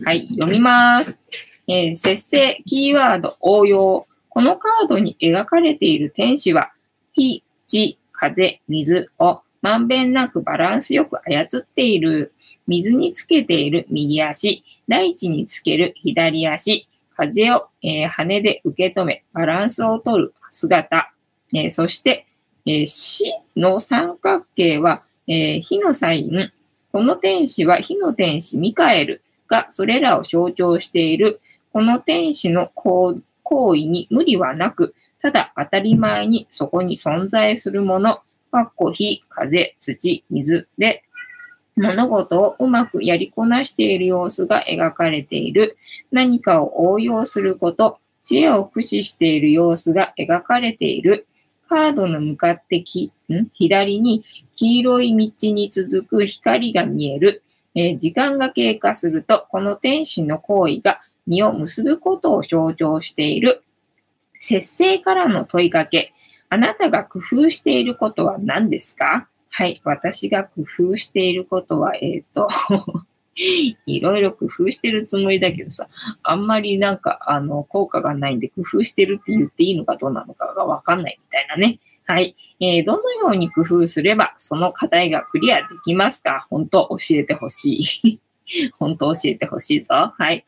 [0.04, 1.20] はい、読みます。
[1.66, 4.06] えー節制、キーワード、応用。
[4.28, 6.72] このカードに描かれている天使は、
[7.12, 12.32] 火、地、風、水をまんべんなくバランスよく操っている。
[12.66, 16.87] 水につけている右足、大地につける左足、
[17.18, 21.12] 風を、えー羽で受け止め、バランスを取る姿。
[21.52, 22.26] えーそして、
[22.64, 23.24] えー死
[23.56, 26.52] の三角形は、え火のサイン。
[26.92, 31.40] この天使は火の天使ミカエルがそれらを象徴している。
[31.72, 38.20] この天使の行行為に無理はなく、ただ当たり前にそこに存在するもの、
[38.52, 41.02] かっこ火、風、土、水で
[41.78, 45.78] 物事をうまくやりこなしている様子が描かれている。
[46.10, 51.26] 何かを応用すること、知恵を駆使している様子が描かれている。
[51.68, 53.46] カードの向かってきん？
[53.52, 54.24] 左に
[54.56, 57.42] 黄色い道に続く光が見える。
[57.74, 63.62] えー時間が経過すると、この天使の行為が実を結ぶことを象徴している。
[64.38, 66.12] 節制からの問いかけ。
[66.48, 69.28] あなたが工夫していることは何ですか？
[69.50, 69.80] はい。
[69.84, 72.48] 私が工夫していることは、えっ、と、
[73.36, 75.88] いろいろ工夫してるつもりだけどさ、
[76.22, 81.80] あんまりなんか、あの、効果がないんで、工夫してるって言っていいのかどうなのかがわかんないみたいなね。
[82.04, 82.36] はい。
[82.60, 86.46] えーどのように工夫すれば、その課題がクリアできますか？
[86.50, 88.20] 本当教えてほしい。
[88.78, 90.12] 本当教えてほしいぞ。
[90.16, 90.44] はい。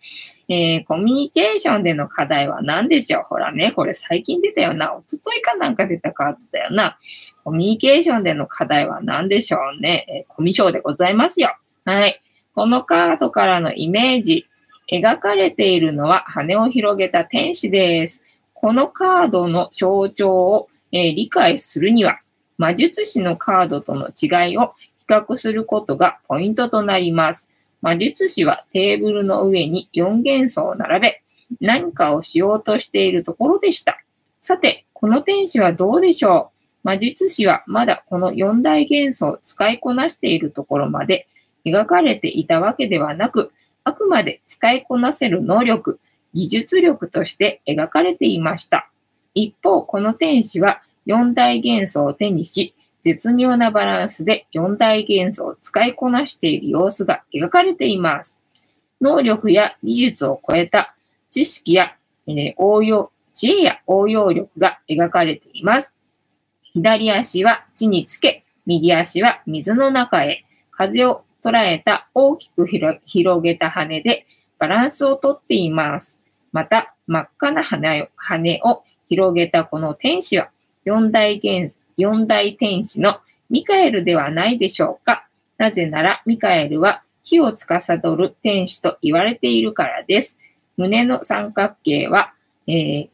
[0.48, 3.22] えーコミュニケーションでの課題は何でしょう？
[3.28, 4.94] ほらね、これ最近出たよな。
[4.94, 6.98] おとといかなんか出たカードだよな。
[7.44, 10.06] コミュニケーションでの課題は何でしょうね？
[10.08, 11.56] えーコミュ障でございますよ。
[11.84, 12.20] はい。
[12.54, 14.46] このカードからのイメージ、
[14.92, 18.24] 描かれているのは羽を広げた天使です。
[18.54, 22.18] このカードの象徴を、えー理解するには、
[22.58, 27.50] 魔術師のカードとの違いを比較することがポイントとなります。
[27.82, 31.22] 魔術師はテーブルの上に4元素を並べ、
[31.60, 33.98] 何かをしようとしているところでした。
[34.40, 36.56] さて、この天使はどうでしょう？
[36.82, 41.26] 魔術師はまだこの4大元素を使いこなしているところまで
[41.66, 43.52] 描かれていたわけではなく、
[43.84, 45.98] あくまで使いこなせる能力、
[46.32, 48.90] 技術力として描かれていました。
[49.34, 58.40] 一方、この天使は4大元素を手にし、絶妙なバランスで4大元素を使いこなしている様子が描かれています。
[59.00, 60.94] 能力や技術を超えた
[61.30, 65.94] 知識や、えー応用、知恵や応用力が描かれています。
[66.74, 73.00] 左足は地につけ、右足は水の中へ、風を捉えた大きく広
[73.42, 74.26] げた羽で
[74.58, 76.20] バランスをとっています。
[76.52, 80.50] また、真っ赤な羽を羽を広げたこの天使は、
[80.84, 85.26] 四大元素四大天使のミカエルではないでしょうか。
[85.58, 90.38] なぜなら、ミカエルは火を司る天使と言われているからです。
[90.76, 92.32] 胸の三角形は、
[92.66, 93.08] えー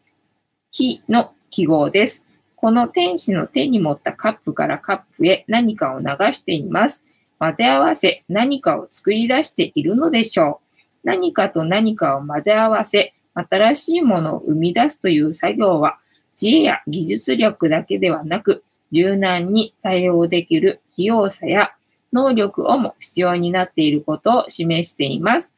[0.78, 2.22] 火の記号です。
[2.54, 7.02] この天使の手に持ったカップからカップへ何かを流しています。
[7.38, 11.06] 混ぜ合わせ何かを作り出しているのでしょう。
[11.08, 15.96] 何かと何かを混ぜ合わせ、新しいものを生み出すという作業は、
[16.34, 21.72] 知恵や技術力だけではなく、柔軟に対応できる器用さや
[22.12, 25.54] 能力をも必要になっていることを示しています。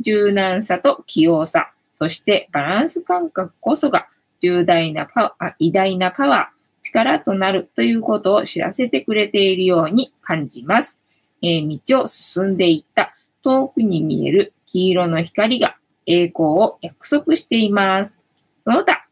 [0.00, 4.08] 柔軟さと器用さ、そしてバランス感覚こそが
[4.40, 11.00] 重大なパワー、偉大なパワー、力となるということを知らせてくれているように感じます。
[11.42, 18.18] えー道を進んでいった遠くに見える黄色の光が栄光を約束しています。
[18.64, 19.07] その他、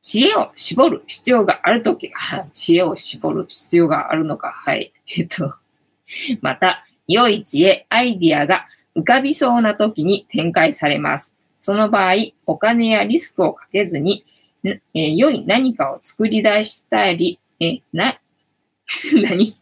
[0.00, 2.10] 知恵を絞る必要があるとき、
[2.52, 4.50] 知恵を絞る必要があるのか。
[4.52, 4.92] はい。
[5.16, 5.54] えっと、
[6.40, 11.36] また、良い知恵、アイディアが浮かびそうなときに展開されます。
[11.60, 12.14] その場合、
[12.46, 14.24] お金やリスクをかけずに、
[14.64, 18.20] えー良い何かを作り出したり、え、な、
[19.14, 19.56] 何？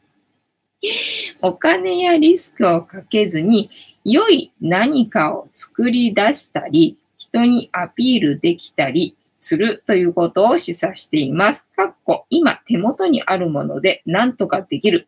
[1.42, 3.70] お金やリスクをかけずに、
[4.04, 11.68] 良い何かを作り出したり、人にアピールできたりするということを示唆しています。
[11.76, 15.06] かっこ今手元にあるもので何とかできる。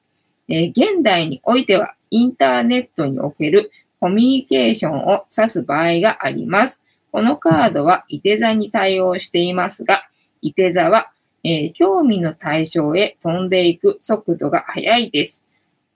[0.49, 6.85] えー現代においてはインターネットにおけるコミュニケーションを指す場合があります。
[7.11, 10.05] このカードは、いて座に対応していますが、
[10.41, 11.11] いて座は、
[11.43, 15.45] えー興味の対象へ飛んでいく速度が速いです。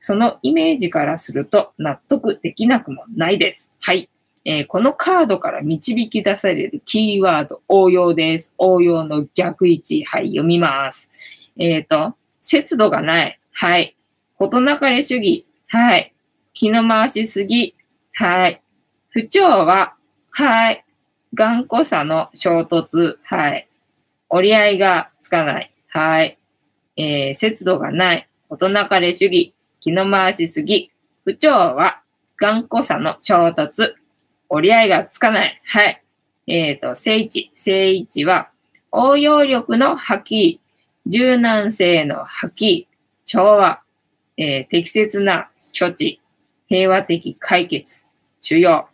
[0.00, 3.70] そのイメージからすると納得できなくもないです。
[3.78, 4.10] はい。
[4.44, 8.52] えーこのカードから導き出されるキーワード、応用です。
[8.58, 10.04] 応用の逆位置。
[10.04, 11.10] はい、読みます。
[11.58, 13.38] えっ、と、節度がない。
[13.52, 13.96] はい。
[14.36, 15.46] 事なかれ主義。
[15.68, 16.12] はい。
[16.54, 17.76] 気の回しすぎ。
[18.14, 18.62] はい。
[19.10, 19.94] 不調は、
[20.30, 20.84] はい。
[21.34, 23.16] 頑固さの衝突。
[23.22, 23.68] はい。
[24.28, 25.72] 折り合いがつかない。
[25.88, 26.38] はい。
[26.96, 28.28] えー、節度がない。
[28.48, 29.54] 事なかれ主義。
[29.80, 30.90] 気の回しすぎ。
[31.24, 32.02] 不調は、
[32.36, 33.94] 頑固さの衝突。
[34.54, 35.62] 折り合いがつかない。
[35.64, 36.02] はい。
[36.46, 37.50] えっ、と、正位置。
[37.54, 38.50] 正位置は、
[38.90, 40.58] 応用力の発揮。
[41.06, 42.86] 柔軟性の発揮。
[43.24, 43.80] 調和。
[44.36, 46.20] えー適切な処置。
[46.66, 48.04] 平和的解決。
[48.40, 48.88] 主要。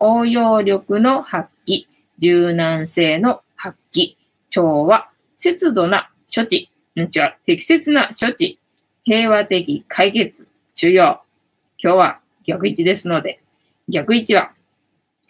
[0.00, 1.86] 応用力の発揮。
[2.18, 4.16] 柔軟性の発揮。
[4.48, 5.08] 調和。
[5.36, 6.68] 節度な処置。
[6.96, 7.34] うん違う。
[7.46, 8.58] 適切な処置。
[9.04, 10.48] 平和的解決。
[10.74, 11.22] 主要。
[11.78, 13.40] 今日は逆位置ですので、
[13.88, 14.52] 逆位置は、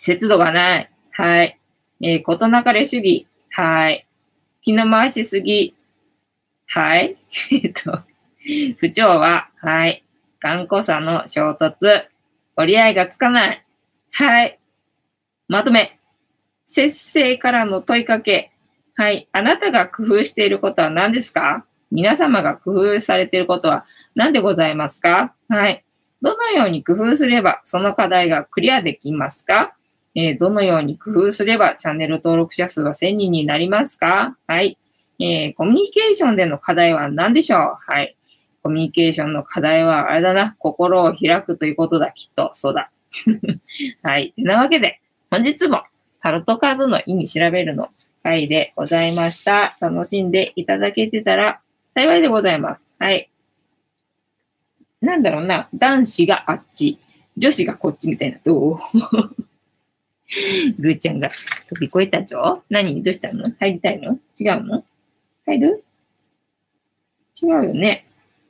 [0.02, 0.90] 節度がない。
[1.12, 1.58] はい。
[2.00, 3.26] えー、ことなかれ主義。
[3.50, 4.06] はい。
[4.62, 5.74] 気の回しすぎ。
[6.66, 7.18] はい。
[7.52, 8.00] えっと、
[8.78, 10.02] 不調は、はい。
[10.40, 12.06] 頑固さの衝突。
[12.56, 13.64] 折り合いがつかない。
[14.12, 14.58] はい。
[15.48, 15.98] まとめ。
[16.64, 18.52] 節制からの問いかけ。
[18.94, 19.28] はい。
[19.32, 21.66] あなたが工夫していることは何ですか？
[21.90, 23.84] 皆様が工夫されていることは
[24.14, 25.34] 何でございますか？
[25.50, 25.84] はい。
[26.22, 29.74] どのように工夫すればその課題がクリアできますか？
[30.14, 34.36] えーどのように工夫すればチャンネル登録者数は1000人になりますか？
[34.46, 34.76] はい。
[35.20, 37.60] えーコミュニケーションでの課題は何でしょう？
[37.92, 38.16] はい。
[38.62, 40.56] コミュニケーションの課題はあれだな。
[40.58, 42.10] 心を開くということだ。
[42.12, 42.50] きっと。
[42.52, 42.90] そうだ。
[44.02, 44.32] はい。
[44.32, 45.82] てなわけで、本日も
[46.20, 47.88] タロットカードの意味調べるの
[48.22, 49.78] 回でございました。
[49.80, 51.60] 楽しんでいただけてたら
[51.94, 52.82] 幸いでございます。
[52.98, 53.30] はい。
[55.00, 55.68] なんだろうな。
[55.74, 56.98] 男子があっち、
[57.38, 58.38] 女子がこっちみたいな。
[58.44, 58.78] どう？
[60.78, 61.30] ぐーちゃんが。
[61.68, 63.02] 飛び越えたじょ何？
[63.02, 63.50] どうしたの？
[63.58, 64.18] 入りたいの？
[64.38, 64.84] 違うの？
[65.46, 65.84] 入る？
[67.42, 68.06] 違うよね。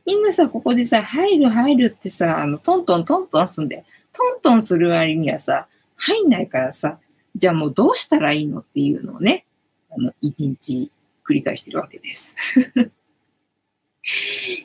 [0.06, 6.98] みんなさ、ここでさ、入る入るってさ、あの、トントントントンすんで、トントンする割にはさ、入んないからさ、
[7.36, 9.44] じゃあもうどうしたらいいのっていうのをね、
[9.90, 10.90] あの、一日
[11.28, 12.34] 繰り返してるわけです。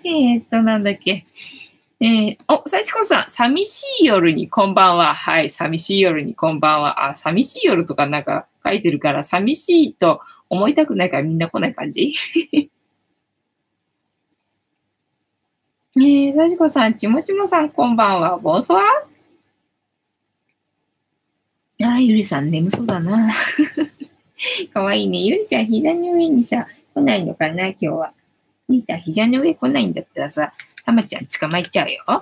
[0.03, 1.25] えーっと、なんだっけ？
[2.05, 5.15] えー、お、幸子さん、寂しい夜にこんばんは。
[5.15, 7.09] はい、寂しい夜にこんばんは。
[7.09, 12.13] あ、寂しい夜とかなんか書いてるから、寂しいと思いたくないからみんな来ない感じ？
[15.97, 18.37] えー、幸子さん、ちもちもさん、こんばんは。
[18.37, 18.83] ボンソワ？
[21.81, 23.33] あ、ゆりさん、眠そうだな。
[24.71, 25.23] かわいいね。
[25.23, 28.13] ゆりちゃん、膝の上にさ、来ないのかな、今日は。
[28.69, 30.53] みーたん、膝の上来ないんだったらさ、
[30.85, 32.03] たまちゃん捕まえちゃうよ。
[32.05, 32.15] た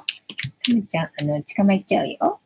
[0.74, 2.40] まちゃん、あの、捕まえちゃうよ。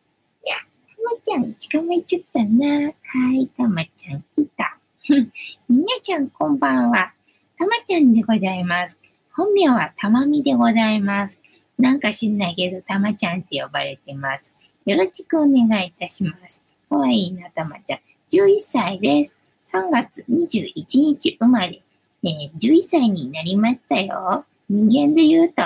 [0.43, 0.55] いや、
[0.89, 2.85] たまちゃん、捕まえちゃったな。
[2.85, 4.79] はい、たまちゃん、来た。
[5.69, 7.13] みなちゃん、こんばんは。
[7.57, 8.99] たまちゃんでございます。
[9.31, 11.39] 本名はたまみでございます。
[11.77, 14.55] なんか知んないけど、たまちゃんって呼ばれてます。
[14.87, 16.63] よろしくお願いいたします。
[16.89, 17.99] かわいいな、たまちゃん。
[18.31, 19.35] 11歳です。
[19.65, 21.83] 3月21日生まれ。
[22.23, 24.45] えー11歳になりましたよ。
[24.67, 25.61] 人間で言うと、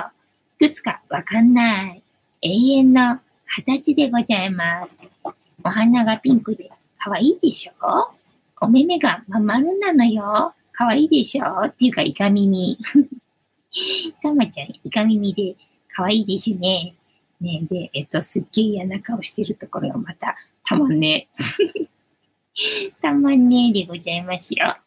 [0.62, 2.04] いくつかわかんない。
[2.44, 3.20] 永遠の
[3.58, 4.96] 二十歳でございます。
[5.64, 6.70] お花がピンクで
[7.00, 8.12] 可愛いでしょ？
[8.62, 10.54] お目目がまん丸なのよ。
[10.72, 11.66] 可愛いでしょ？
[11.66, 12.78] っていうか、イカ耳。
[14.22, 15.56] たまちゃん、イカ耳で
[15.88, 16.94] 可愛いでしょね。
[17.40, 21.28] ねで、えっと、すっげえ嫌な顔してるところがまたたまんね。
[23.02, 24.78] たまんね でございますよ。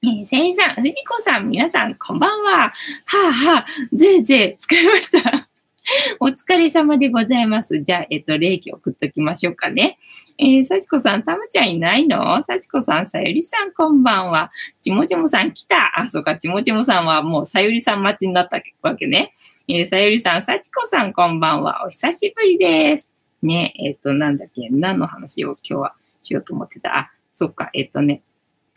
[0.00, 2.52] えー、さゆりさん、藤子さん、皆さん、こんばんは。
[2.52, 2.72] は
[3.14, 5.48] あはあ、ぜいぜい、疲れました。
[6.20, 7.82] お疲れ様でございます。
[7.82, 9.98] じゃあ、えっと、霊気送っときましょうかね。
[10.38, 12.40] えー、さちこさん、たまちゃんいないの？
[12.44, 14.52] さちこさん、さゆりさん、こんばんは。
[14.82, 15.98] ちもちもさん、来た。
[15.98, 19.34] あ、そうか、ちもちもさんはもうさゆりさん待ちになったわけね。
[19.66, 21.84] えー、さゆりさん、さちこさん、こんばんは。
[21.84, 23.10] お久しぶりです。
[23.42, 26.96] ね、えっと、なんだっけ、何の話を今日はしようと思ってた？
[26.96, 28.22] あ、そっか、えっとね、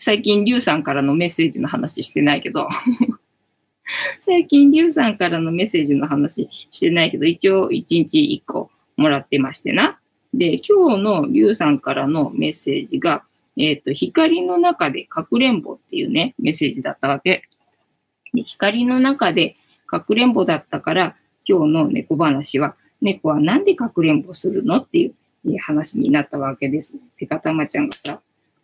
[0.04, 2.68] 最近、りゅうさんからのメッセージの話してないけど、
[4.20, 10.00] 最近、りゅうさんからのメッセージの話してないけど、一応、一日一個もらってましてな。
[10.34, 13.24] で、今日のりゅうさんからのメッセージが、
[13.58, 17.44] えっ、と、光の中でかくれんぼっていうね、メッセージだったわけ。
[18.34, 25.14] で光の中でかくれんぼだったから、今日の猫話は、猫はなんでかくれんぼするのっていう
[25.60, 26.96] 話になったわけです。
[27.18, 28.20] てか、たまちゃんがさ、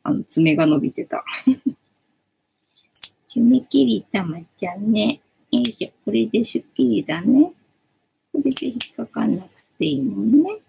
[0.08, 1.26] あの、爪が伸びてた。
[3.28, 5.20] 爪切りたまちゃんね。
[5.51, 5.91] よいしょ。
[6.05, 7.51] これでスッキリだね。
[8.32, 10.60] これで引っかかんなくていいもんね。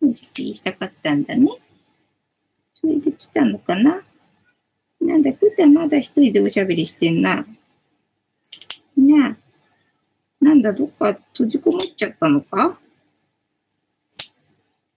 [0.00, 1.50] スッキリしたかったんだね。
[2.72, 4.02] それで来たのかな
[5.02, 7.46] なんだ、くたまだ一人でおしゃべりしてんな。
[8.96, 9.36] なあ。
[10.40, 12.78] なんだ、どっか閉じこもっちゃったのか？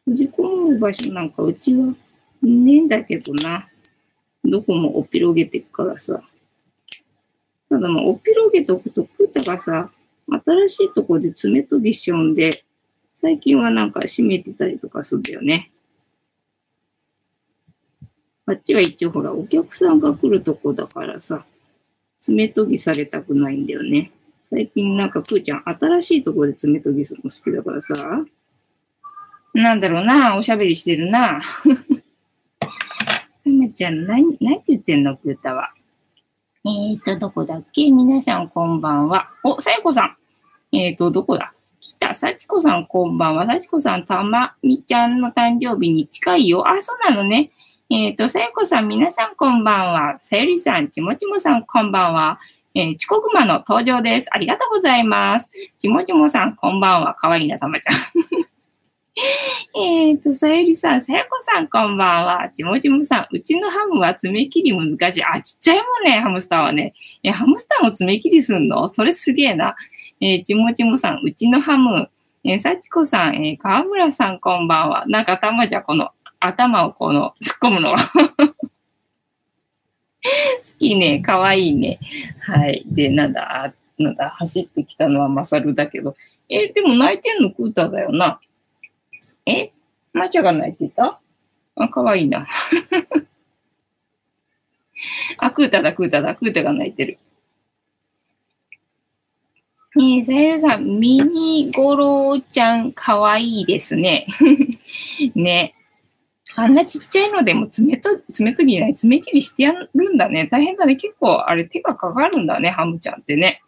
[0.06, 1.94] 閉じこもる場所なんかうちは
[2.42, 3.68] ねえんだけどな。
[4.44, 6.22] どこもおっぴろげてくからさ。
[7.70, 9.92] ただまあ、おっぴろげとくと、クータがさ、
[10.46, 12.50] 新しいとこで爪研ぎしちゃうんで、
[13.16, 15.72] 最近はなんか閉めてたりとかするんだよね。
[18.46, 21.46] あっちは一応ほら、お客さんが来るとこだからさ、
[22.20, 24.12] 爪研ぎされたくないんだよね。
[24.44, 28.24] 最近なんかくーちゃん新しいとこで爪研ぎするの好きだからさ、
[29.54, 31.42] なんだろうな、おしゃべりしてるな。
[33.78, 35.72] ちゃん、何、何て言ってんの、くーたは？
[36.66, 37.92] えーと、どこだっけ？
[37.92, 39.30] 皆さんこんばんは。
[39.44, 40.18] お、さやこさ
[40.72, 40.76] ん。
[40.76, 41.54] えーと、どこだ？
[41.80, 42.16] 来た。
[42.16, 43.46] さちこさんこんばんは。
[43.46, 46.68] さちこさん、たまみちゃんの誕生日に近いよ。
[46.68, 47.52] あ、そうなのね。
[47.92, 50.18] えっ、と、さやこさん、皆さんこんばんは。
[50.22, 52.40] さゆりさん、ちもちもさんこんばんは。
[52.74, 54.30] えー、ちこくまの登場です。
[54.34, 55.52] ありがとうございます。
[55.78, 57.14] ちもちもさん、こんばんは。
[57.14, 58.47] かわいいな、たまちゃん。
[59.76, 62.50] えっと、さゆりさん、さやこさん、こんばんは。
[62.54, 65.24] ちもちもさん、うちのハムは爪切り難しい。
[65.24, 66.94] あ、ちっちゃいもんね、ハムスターはね。
[67.24, 68.88] え、ハムスターも爪切りすんの？
[68.88, 69.76] それすげえな。
[70.22, 72.10] えー、ちもちもさん、うちのハム。
[72.44, 75.06] えー、さちこさん、えー、川村さん、こんばんは。
[75.08, 77.98] なんか頭じゃこの、頭をこの、突っ込むのは。
[78.38, 78.40] 好
[80.78, 82.00] きね、かわいいね。
[82.42, 82.84] はい。
[82.86, 86.16] で、なんだ、なんだ、走ってきたのはマサルだけど。
[86.50, 88.40] え、でも泣いてんのクータだよな。
[89.48, 89.72] え？
[90.14, 91.20] マチャが泣いてた？
[91.76, 92.48] あ、かわいいな。
[95.38, 97.20] あ、クータだ、クータだ、クータが泣いてる。
[99.96, 104.26] えー、さゆるさん、ミニゴロウちゃん、かわいいですね。
[105.34, 105.74] ね。
[106.56, 110.48] あんなちっちゃいのでも爪と、爪とぎない、爪切りしてやるんだね。
[110.48, 110.96] 大変だね。
[110.96, 113.62] 結構、あれ手がかかるんだね、ハムちゃんってね。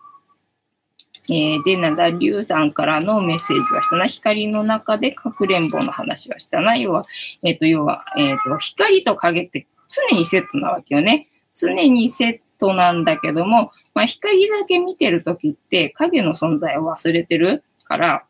[1.31, 4.07] えー、で、なんだ、リュウさんからのメッセージはしたな。
[4.07, 6.75] 光の中でかくれんぼの話はしたな。
[6.75, 7.03] 要は、
[7.43, 11.27] えっ、ー、と、要は、えっ、ー、と、光と影って常にセットなわけよね。
[11.53, 18.23] 常にセットなんだけども、まあ、光だけ見てるときって影の存在を忘れてるから、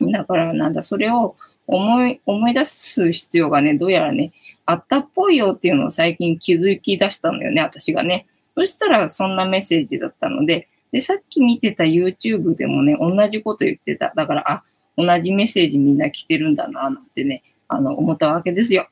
[0.00, 4.32] だからなんだ、それを思い、思い出す必要がね、どうやらね、
[4.64, 8.26] あったっぽいよっていうのを最近気づき出したのよね、私がね。
[8.54, 14.12] そしたらそんなメッセージだったので、で、さっき見てた YouTube でもね、同じこと言ってた。
[14.14, 14.64] だから、あ、
[14.96, 18.88] 同じメッセージみんな来てるんだな、なんてね、あの、思ったわけですよ。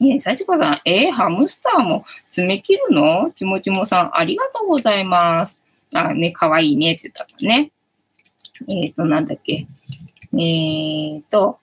[0.00, 3.30] ねえ、幸子さん、えー、ハムスターも爪切るの？
[3.30, 5.60] ちもちもさん、ありがとうございます。
[5.94, 7.70] あ、ね、かわいいねって言ったらね。
[8.68, 9.52] えっ、ー、と、なんだっけ。
[9.52, 11.60] えっ、ー、と、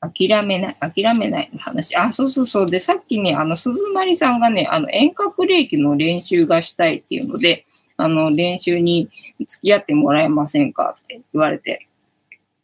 [0.00, 1.96] 諦めない、諦めないの話。
[1.96, 2.66] あ、そうそうそう。
[2.66, 7.66] で、さっきね、あの、鈴まりさんがね、あの、遠隔霊気の練習がしたいっていうので、
[7.98, 9.10] あの、練習に
[9.44, 11.88] 付き合ってもらえませんかって言われて。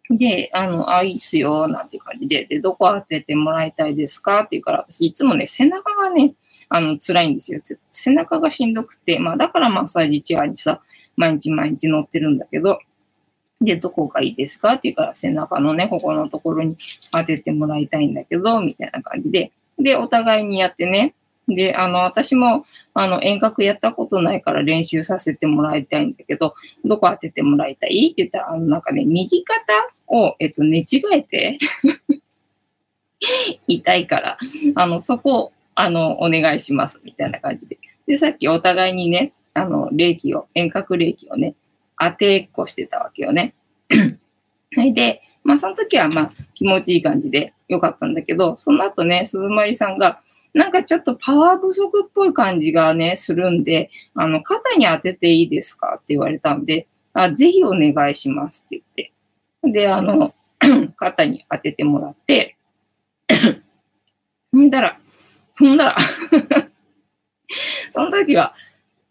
[0.08, 6.34] で、あの、あ、いいっすよ、なんて感じで、で、どこ当ててもらいたいですかって言うから、私いつもね、背中がね、
[6.68, 7.58] あの、辛いんですよ。
[7.90, 10.80] 背中がしんどくて、まあ、だからマッサージチェアにさ、
[11.16, 12.78] 毎日毎日乗ってるんだけど、
[13.60, 16.76] で、どこがいいですかって言うから、背中のね、ここのところに
[17.10, 21.14] 当ててもらいたいんだけど、みたいな感じで、で、お互いにやってね、
[21.48, 28.12] で、あの、私も、あの、遠隔やったことないから練習させてもらいたいんだけど、どこ当ててもらいたい？
[28.12, 29.62] って言ったら、あの、なんかね、右肩
[30.06, 31.58] を、えっと、寝違えて
[33.66, 34.38] 痛いから、
[34.74, 37.78] あの、そこ、あの、お願いします、みたいな感じで。
[38.06, 41.54] で、さっきお互いにね、あの、霊気を、遠隔霊気をね、
[41.98, 43.54] 当てっこしてたわけよね。
[44.76, 50.20] は いで、まあ、その時は、まあ、気持ちいい感じでよかったんだけど、その後ね、鈴まりさんが、
[50.54, 59.08] なんかちょっとパワー不足っぽい感じがね、するんで、あの、肩に当てていいですかって言われたんで、あぜひお願いしますって言
[59.70, 59.80] って。
[59.80, 60.32] で、あの、
[60.96, 62.56] 肩に当ててもらって、
[64.54, 64.98] 踏んだら、
[65.58, 65.96] 踏んだら
[67.90, 68.54] その時は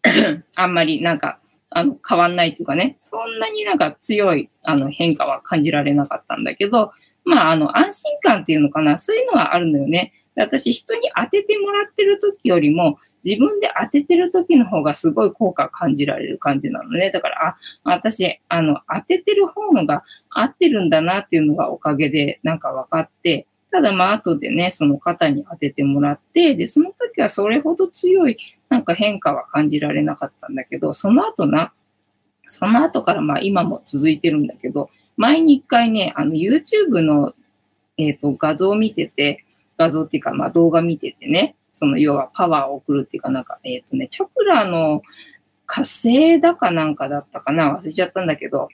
[0.56, 1.38] あんまりなんか、
[1.68, 6.92] あの、変わんないっていうかね、そんなになんか強いあの変化は感じられなかったんだけど、
[7.24, 10.12] まあ、あの、安心感っていうのかな、そういうのはあるのよね。
[10.36, 17.10] 私、人に当ててもらってる時よりも、自分で当ててる時の方がすごい効果感じられる感じなのね。
[17.10, 28.36] だから、あ、私、あの、当ててる方のが合ってるんだなっていうのがおかげでなんか分かって、ただまあ後でね、その方に当ててもらって、で、その時はそれほど強い
[28.68, 31.72] なんか変化は感じられなかったんだけど、その後な、
[32.46, 37.34] その後からまあ今も続いてるんだけど、前に一回ね、あの YouTube の、
[37.96, 39.43] えっ、ー、と画像を見てて、
[39.76, 45.02] 画像っていうかまあ動画見ててね、その要はパワーを送るっていうかなんか、えっ、ー、とね、チャクラの
[45.66, 48.68] 火星だかなんかだったかな忘れちゃったんだけど、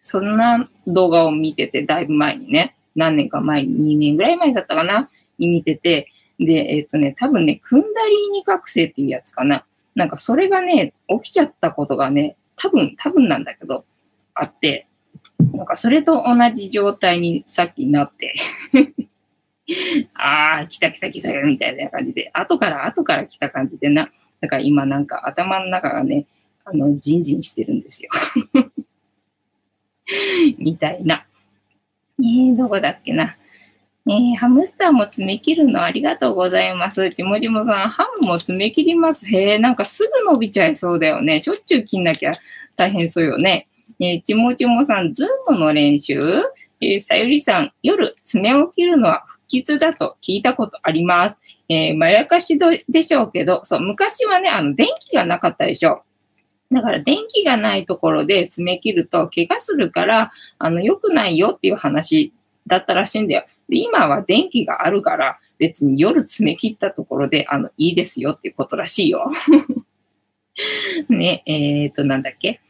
[0.00, 5.08] そんな動画を見てて、だいぶ前にね、何年か前に、2年ぐらい前だったかな
[5.38, 6.08] に見てて、
[6.38, 9.64] で、えっ、ー、とね、多分ね、クンダリーニ覚醒っていうやつかな。
[9.94, 13.84] なんかそれがね、起きちゃったことがね、多分、多分なんだけど、
[14.34, 14.86] あって、
[15.52, 18.34] なんかそれと同じ状態にさっきなって
[20.14, 24.10] ああ、来た来た来たよ、みたいな感じで、後から後から来た感じでな、
[24.40, 26.26] だから今なんか頭の中がね、
[26.64, 28.10] あの、ジンジンしてるんですよ
[30.58, 31.24] みたいな。
[32.18, 33.36] えー、どこだっけな。
[34.06, 37.10] えー、ハムスターも爪切るのありがとうございます。
[37.10, 39.26] ちもちもさん、ハムも爪切ります。
[39.26, 41.38] へえ、なんかすぐ伸びちゃいそうだよね。
[41.38, 42.32] しょっちゅう切んなきゃ
[42.76, 43.66] 大変そうよね。
[44.00, 46.18] えー、ちもちもさん、ズームの練習？
[46.80, 51.38] えー、さゆりさん、夜、爪を切るのは不吉だと聞いたことあります。
[51.68, 56.02] えー、まやかしでしょうけど、そう、昔はね、あの、電気がなかったでしょ。
[56.72, 62.32] だから電気がないところで爪切ると怪我するから、あの、良くないよっていう話
[62.66, 63.44] だったらしいんだよ。
[63.68, 69.30] で今は電気があるから、別に夜爪切ったところで、あの、いいですよっていうことらしいよ。
[71.08, 72.60] ね、えっ、と、なんだっけ？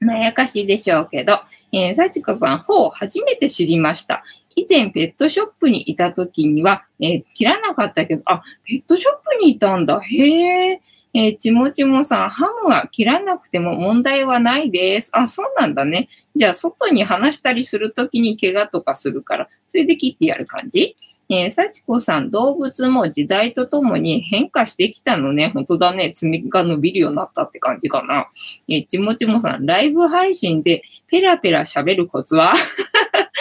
[0.00, 1.40] まやかしでしょうけど、
[1.72, 4.22] えー、幸子さん、ほう、初めて知りました。
[4.58, 10.00] 以前ペットショップにいた時には、えー、切らなかったけど、あ、ペットショップにいたんだ。
[10.00, 10.80] へえ。
[11.14, 15.10] えー、ちもちもさん、ハムは切らなくても問題はないです。
[15.14, 16.08] あ、そうなんだね。
[16.36, 20.96] じゃあ、外に離したりするときに怪我とかするから、それで切ってやる感じ？
[21.30, 25.50] えー、幸子さん、動物も時代とともに変化してきたのね。
[25.54, 26.12] 本当だね。
[26.14, 28.28] 爪が伸びるようになったって感じかな。
[28.68, 32.52] えー、ちもちもさん、ライブ配信でペラペラ喋るコツは？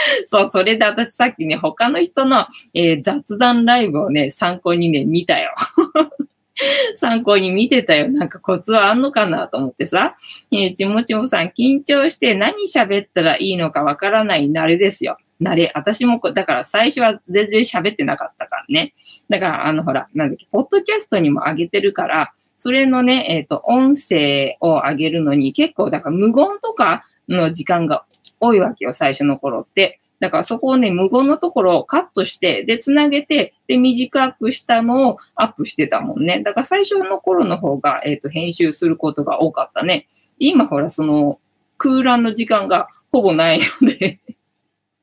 [0.25, 5.53] そう、それで私さっきね、他の人の、えー、雑談ライブをね、参考にね、見たよ。
[6.95, 8.09] 参考に見てたよ。
[8.09, 10.15] なんかコツはあんのかなと思ってさ。
[10.51, 15.17] えー、ちもちもさん、緊張して何喋ったらいいのかわからない慣れですよ。
[15.39, 15.71] 慣れ。
[15.75, 18.93] 私も、だから最初は全然喋ってなかったからね。
[19.29, 28.05] だから、あの、ほら、なんだっけ、ポッドキャストにも上げてるから、それのね、えっ、ー、と、音声を上げるのに結構、だから無言とかの時間が
[28.39, 29.99] 多いわけよ、最初の頃って。
[30.19, 36.41] だからそこをね、無言のところをカットして、で、つなげて、で、短くしたのをアップしてたもんね。
[36.43, 40.07] だから最初の頃の方が、えっ、ー、と、編集することが多かったね。
[40.39, 41.39] 今ほら、その、
[41.77, 44.19] 空欄の時間がほぼないので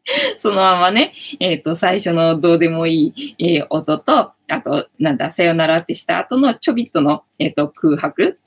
[0.36, 8.38] そのままね、えっ、ー、と、最初のどうでもいい、えー、音と、あと、なんだ、さよならってした後のちょびっとの、えっ、と、空白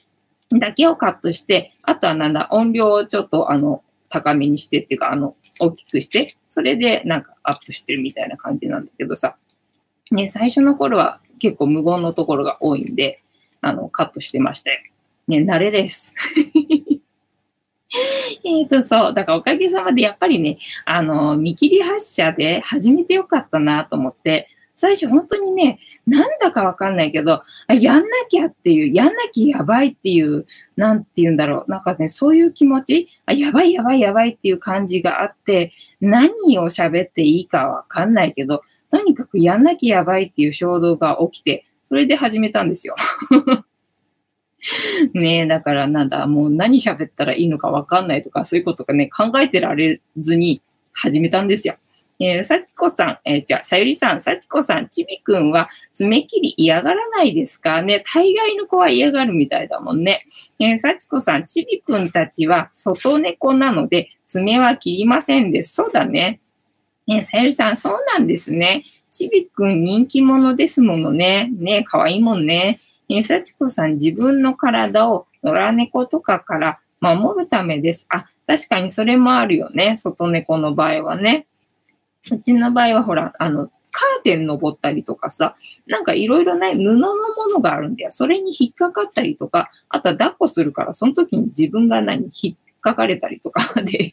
[0.51, 9.36] だけをカットして、あとはなんだ、音量をちょっと、あの、高めにしてっていうか、あの、大きくして、それでなんかアップしてるみたいな感じなんだけどさ、
[10.12, 13.22] ね、最初の頃は結構無言のところが多いんで、
[13.62, 14.80] あの、カットしてましたよ。
[15.28, 16.14] ね、慣れです。
[18.43, 19.14] えっと、そう。
[19.14, 30.45] だからおかげさまでやっぱりね、あの、見切り発車で始めてよかったなと思って、最初本当にね、なんだかわかんないけど、やんなきゃっていう、やんなきゃやばいっていう、
[30.78, 31.72] なんて言うんだろう。
[31.72, 42.95] なんかね、そういう気持ち、あやばいやばいやばいっていう感じがあって、何を喋っていいかわかんないけど、とにかくやんなきゃやばいっていう衝動が起きて、それで始めたんですよ。
[45.14, 50.62] ねえ、だからなんだ、もう何喋ったらいいのかわかんないとか、そういうことがね、考えてられずに
[50.93, 51.76] 始めたんですよ。
[52.20, 57.82] えー、幸子さん、えー、じゃあ、さゆりさん、幸子さん、ちびくんは爪切り嫌がらないですか？
[57.84, 60.26] ね大概の子は嫌がるみたいだもんね。
[60.59, 65.76] えー、幸子さん、ちびくんたちは外猫なので爪は切りませんです。
[65.76, 66.39] そうだね。
[67.07, 68.84] え、さゆりさん、そうなんですね。
[69.09, 71.49] ちびくん人気者ですものね。
[71.53, 72.82] ねかわいいもんね。
[73.09, 78.05] えー、幸子さん、自分の体を野良猫とかから守るためです。
[78.09, 79.95] あ、確かにそれもあるよね。
[79.97, 81.47] 外猫の場合はね。
[82.32, 85.55] うちの場合はほら、あの、カーテン登ったりとかさ、
[85.88, 88.11] なんかいろいろね、布のものがあるんだよ。
[88.11, 94.11] それに引っかかったりとか、あとは抱っこするから、その時に自分が何、引っかかれたりとか で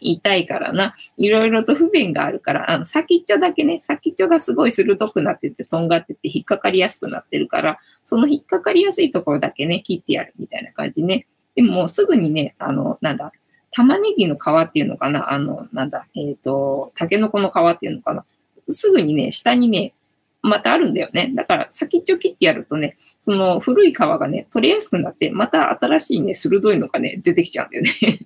[0.00, 0.94] 痛いからな。
[1.16, 11.26] いろいろと不便があるから、あの、先っちょだけね、先っちょがすごい鋭くなってて、とんがってて引っかかりやすくなってるから、その引っかかりやすいところだけね、切ってやるみたいな感じね。
[11.54, 13.32] でももうすぐにね、あの、なんだ、
[13.72, 15.32] 玉ねぎの皮っていうのかな？
[15.32, 18.24] あの、なんだ、えっ、ー、と、タケノコの皮っていうのかな？
[18.68, 19.94] すぐにね、下にね、
[20.42, 21.32] またあるんだよね。
[21.34, 28.20] だから先っちょ切ってやるとね、その古い皮がね、取れやすくなって、また新しいね、鋭いのがね、出てきちゃうんだよね。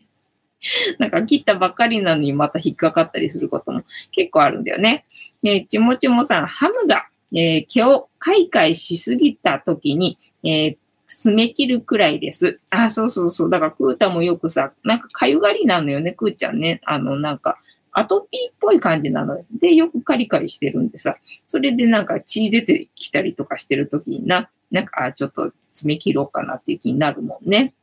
[0.98, 3.82] なんか切ったばっかりなのにまた引っかかったりすることも
[4.12, 5.04] 結構あるんだよね。
[5.42, 10.76] えちもちもさん、ハムが、えー、毛を開会しすぎた時に、えー、
[11.16, 12.60] 爪切るくらいです。
[12.70, 13.50] あ、そうそうそう。
[13.50, 16.80] だから、クータもよくさ、なんかかゆがりなのよね、クーちゃんね。
[16.84, 17.58] あの、なんか、
[17.92, 27.74] アトピーっぽい感じなので、よくカリカリしてるんでさ、それでなんか血出てきたりとかしてるときにな、なんか、あちょっと爪切ろうかなっていう気になるもんね。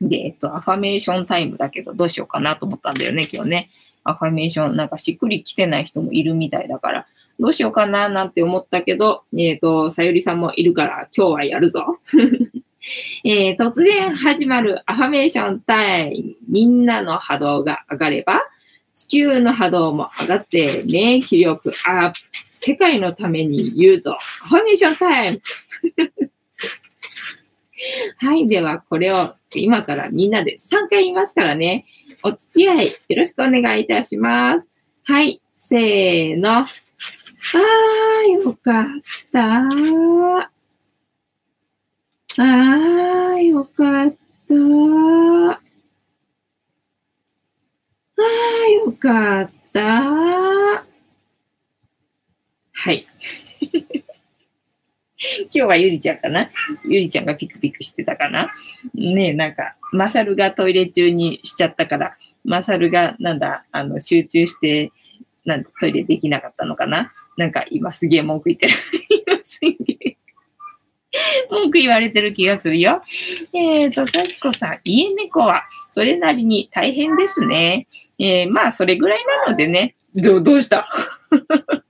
[0.00, 3.70] で、えっと、アファメーションタイムだけど、どうしようかなと思ったんだよね、今日ね。
[4.02, 7.06] アファメーション、なんかしっくりきてない人もいるみたいだから、
[7.38, 11.98] どうしようかななんて思ったけど、えっ、ー、と、さゆりさんもいるから、今日はやるぞ。
[13.24, 16.34] えー、突然始まるアファメーションタイム。
[16.48, 18.42] みんなの波動が上がれば、
[18.94, 22.18] 地球の波動も上がって免疫力アップ。
[22.50, 24.16] 世界のために言うぞ。
[24.44, 25.40] アファメーションタイム
[28.18, 28.46] はい。
[28.48, 31.86] では、これを今からみんなで3回言いますからね。
[32.22, 34.68] お付き合いよろしくお願いいたします。
[35.04, 35.40] はい。
[35.54, 36.58] せーの。
[36.58, 38.84] あー、よかっ
[39.32, 40.53] た。
[42.36, 44.54] あー、よかった。
[45.54, 45.60] あ
[48.16, 49.80] あ、よかった。
[52.72, 53.06] はい。
[55.42, 56.50] 今日はゆりちゃんかな？
[56.84, 58.52] ゆりちゃんがピクピクしてたかな？
[58.94, 64.90] ねえ、なんか、マサルがトイレ中にしちゃったから、マサルが、なんだ、あの、集中して、
[65.44, 67.12] なん、トイレできなかったのかな？
[67.36, 68.74] なんか、今すげえ文句言ってる。
[69.26, 70.16] 今すげえ。
[71.50, 73.02] 文句言われてる気がするよ。
[73.52, 77.86] えっ、ー、と、さしこさん、家猫はそれなりに大変ですね。
[78.18, 80.88] えー、まあ、それぐらいなのでね、どどうした？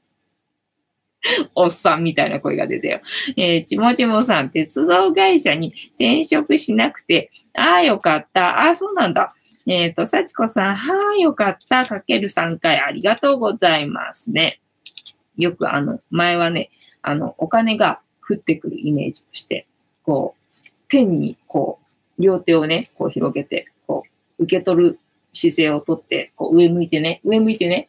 [1.55, 3.01] おっさんみたいな声が出たよ。
[3.37, 8.61] えー、ちもちもさん、鉄道会社に転職しなくて、ああ、よかった。
[8.61, 9.29] ああ、そうなんだ。
[9.67, 11.87] えっ、ー、と、さちこさん、はあ、よかった。
[11.87, 14.61] かける3回ありがとうございますね。
[15.39, 16.71] よくあの、前はね、
[17.01, 19.67] あの、お金が降ってくるイメージをして、
[20.05, 21.79] こう、天にこ
[22.19, 24.05] う、両手をね、こう広げて、こ
[24.39, 24.99] う、受け取る
[25.33, 27.89] 姿勢をとって、こう上向いてね、上向いてね。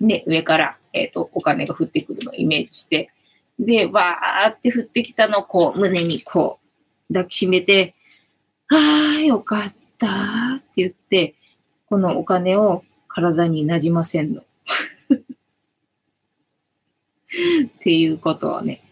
[0.00, 3.10] で、上から、えっ、ー、と、お金が降ってくるのをイメージして、
[3.58, 6.58] で、わーって降ってきたのをこう、胸にこ
[7.10, 7.94] う、抱きしめて、
[8.68, 11.34] あー、よかったって言って、
[11.88, 14.42] このお金を体になじませんの。
[14.46, 14.46] っ
[17.80, 18.82] ていうことをね、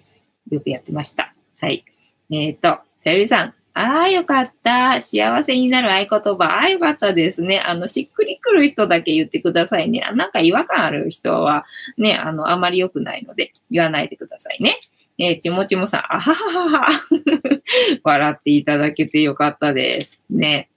[0.51, 1.35] よくやってました。
[1.61, 1.85] はい。
[2.31, 5.01] えっ、ー、と、さゆりさん、ああ、よかった。
[5.01, 6.45] 幸せになる合言葉。
[6.45, 7.59] ああ、よかったですね。
[7.59, 10.05] あの、しっくりくる人だけ言ってくださいね。
[10.09, 11.65] あなんか違和感ある人は、
[11.99, 14.79] ね、あの、あまり良くないので、言わないでくださいね。
[15.19, 16.87] えー、ちもちもさん、あはははは。
[18.05, 20.21] 笑っていただけてよかったです。
[20.31, 20.69] ね。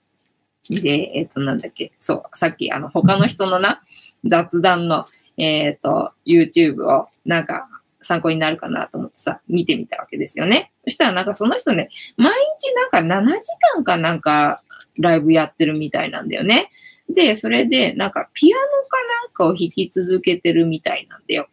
[0.68, 1.92] で、えっ、ー、と、なんだっけ。
[2.00, 3.80] そう、さっき、あの、他の人のな、
[4.24, 5.04] 雑談の、
[5.36, 7.68] えっ、ー、と、YouTube を、なんか、
[8.00, 10.72] 参考になるかなと思ってさ、見てみたわけですよね。
[10.84, 14.56] そしたらなんかその人ね、毎日なんか7時間かなんか
[15.00, 16.70] ライブやってるみたいなんだよね。
[17.08, 21.48] で、それでなんかピアノかなんかを弾き続けてるみたいなんだよ。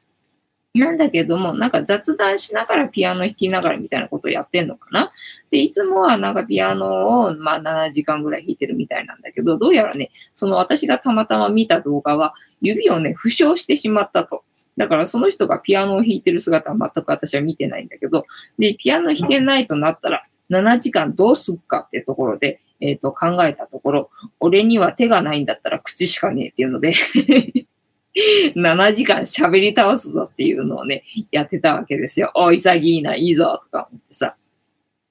[0.75, 5.09] なんだけども、なんか雑談しながらピアノ弾きながらみたいなことをやってんのかな
[5.49, 14.43] で、いつもはなんかピアノをまあ7時間ぐらい弾いてるみたいなんだけど、どうやらね、その私がたまたま見た動画は指をね、負傷してしまったと。
[14.77, 18.25] だからその人がピアノを弾いてる姿は全く私は見てないんだけど、
[18.59, 24.09] で、ピアノ弾けないとなったら、7時間どうすっかってところで、えっ、ー、と、考えたところ、
[24.39, 26.93] 俺には手がないんだったら口しかねえっていうので
[28.55, 32.31] 7時間喋り倒すぞっていうのをね、やってたわけですよ。
[32.35, 34.35] お、潔いな、いいぞ、とか思ってさ。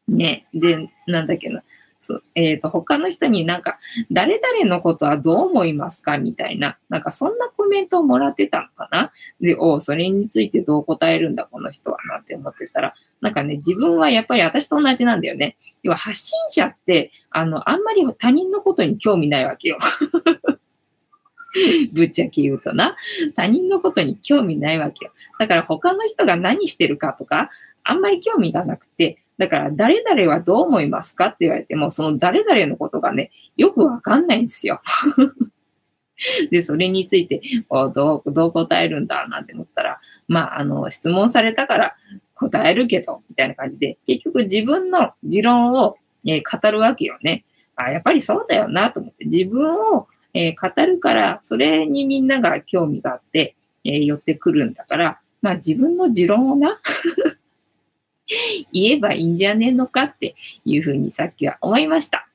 [0.08, 0.46] ね。
[0.54, 1.62] で、なんだっけな。
[2.05, 3.78] そうえっ、ー、と、他の人になんか、
[4.12, 9.12] 誰々のことはどう思いますかみたいな、なんかそんなコメントをもらってたのかな？
[9.40, 15.57] で、おそれについてどう答えるんだ、この人は、なんて思ってたら、なんかね、自分はやっぱり私と同じなんだよね。
[15.82, 19.78] 要は発信者って、あの、あんまり他人のことに興味ないわけよ。
[21.92, 22.96] ぶっちゃけ言うとな。
[23.36, 25.12] 他人のことに興味ないわけよ。
[25.38, 27.50] だから他の人が何してるかとか、
[27.84, 34.80] あんまり興味がなくて、だから、誰々はどう思いますかって言われても、その誰々のことがね、よくわかんないんですよ。
[36.51, 41.97] で、それについて、おどう、どう答えるんだなんて思ったら、まあ、あの、質問されたから
[42.35, 47.45] 答えるけど、みたいな感じで、結局自分の持論を、えー語るわけよね。
[47.76, 56.80] あ、やっぱりそうだよなと思って、自分を、えー語るから、それにみんなが興味があって、えー寄ってくるんだから、まあ自分の持論をな、
[58.72, 62.28] 言えばいいんじゃねえのかっていうふうにさっきは思いました。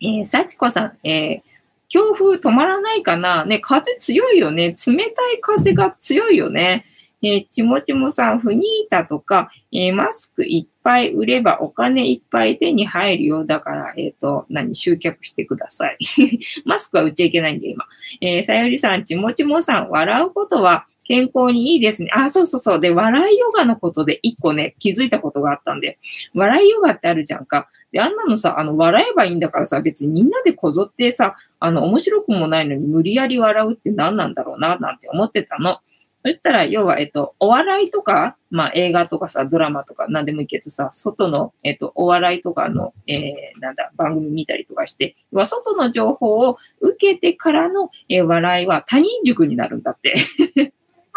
[0.00, 1.56] えー、幸子さん、えー
[1.88, 3.44] 強風止まらないかな？
[3.44, 4.74] ね、風強いよね。
[4.86, 6.84] 冷たい風が強いよね。
[7.22, 15.98] えーちもちもさん、フニータとか、えーマスクいっぱい売ればお金いっぱい手に入るようだから、えっ、と、何、集客してください。
[16.66, 17.84] マスクは売っちゃいけないんで、今。
[18.20, 22.10] えーさゆりさん、ちもちもさん、笑うことは健康にいいですね。
[22.12, 22.80] あ、そうそうそう。
[22.80, 25.98] で、笑いヨガのことで一個ね、気づいたことがあったんで、
[26.34, 27.68] 笑いヨガってあるじゃんか。
[27.92, 35.78] で、あんなのさ、あの、笑えばいいんだからさ、別にみんなでこぞってさ、あの、面白くもないのに無理やり笑うって何なんだろうな、なんて思ってたの。
[36.24, 50.14] そしたら、要は、えっと、お笑いとか、まあ、映画とかさ、ドラマとか何でもいいけどさ、外の、えっと、お笑いとかの、えー、なんだ、番組見たりとかして、は外の情報を受けてからの、えー笑いは他人塾になるんだって。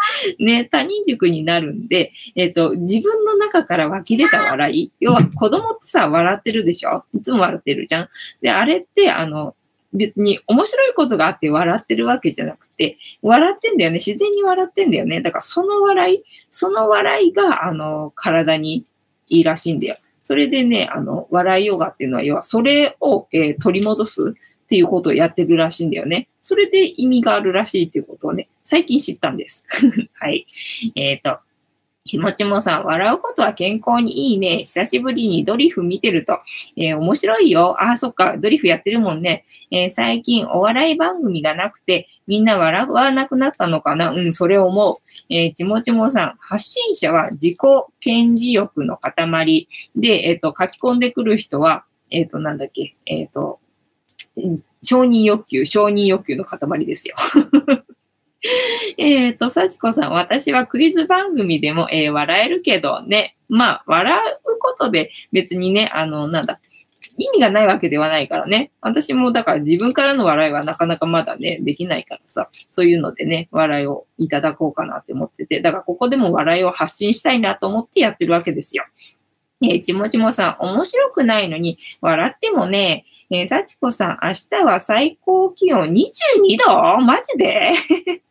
[0.38, 7.04] ね、他人塾になるんで、えっ、と、自分の中から湧き出た笑い、要は子供ってさ、笑ってるでしょ？
[7.14, 8.08] いつも笑ってるじゃん？
[8.40, 9.54] で、あれって、あの、
[9.92, 13.94] 別に面白いことがあって笑ってるわけじゃなくて、笑ってんだよね。
[13.94, 15.20] 自然に笑ってんだよね。
[15.20, 18.84] だからその笑い、その笑いが、あの、体に
[19.28, 19.96] いいらしいんだよ。
[20.22, 26.28] それでね、あの、笑いヨガっていうのは、要はそれを、えー取り戻すっていうことをやってるらしいんだよね。
[26.40, 29.64] それで意味があるらしいっていうことをね、最近知ったんです。
[30.14, 30.46] はい。
[30.94, 31.38] えっ、と、
[32.04, 34.58] ひもちもさん、笑うことは健康にいいね。
[34.58, 36.38] 久しぶりにドリフ見てると、
[36.76, 37.74] えー面白いよ。
[37.82, 39.44] あ、そっか、ドリフやってるもんね。
[39.72, 44.94] えー最近お笑い番組がなくて、みんな笑わなくなったのかなうん、それ思う。
[45.34, 47.58] えーちもちもさん、発信者は自己
[47.98, 49.66] 顕示欲の塊
[49.96, 53.58] で、えっ、と、書き込んでくる人は、えっ、と、なんだっけ、えっ、と、
[54.80, 57.16] 承認欲求、承認欲求の塊ですよ。
[58.96, 66.58] えっと、幸子さん、私はクイズ番組でも、えー笑えるけどね、まあ、笑うことで別にね、あの、なんだ、
[67.16, 68.70] 意味がないわけではないからね。
[68.80, 78.84] 私もだから自分からの笑いはなかなかまだね、できないからさ、そういうのでね、笑いをいただこうかなって思ってて、だからここでも笑いを発信したいなと思ってやってるわけですよ。
[79.62, 86.04] えーちもちもさん、面白くないのに、笑ってもね、えー、幸子さん、明日は最高気温22
[86.66, 86.98] 度？
[87.00, 87.72] マジで？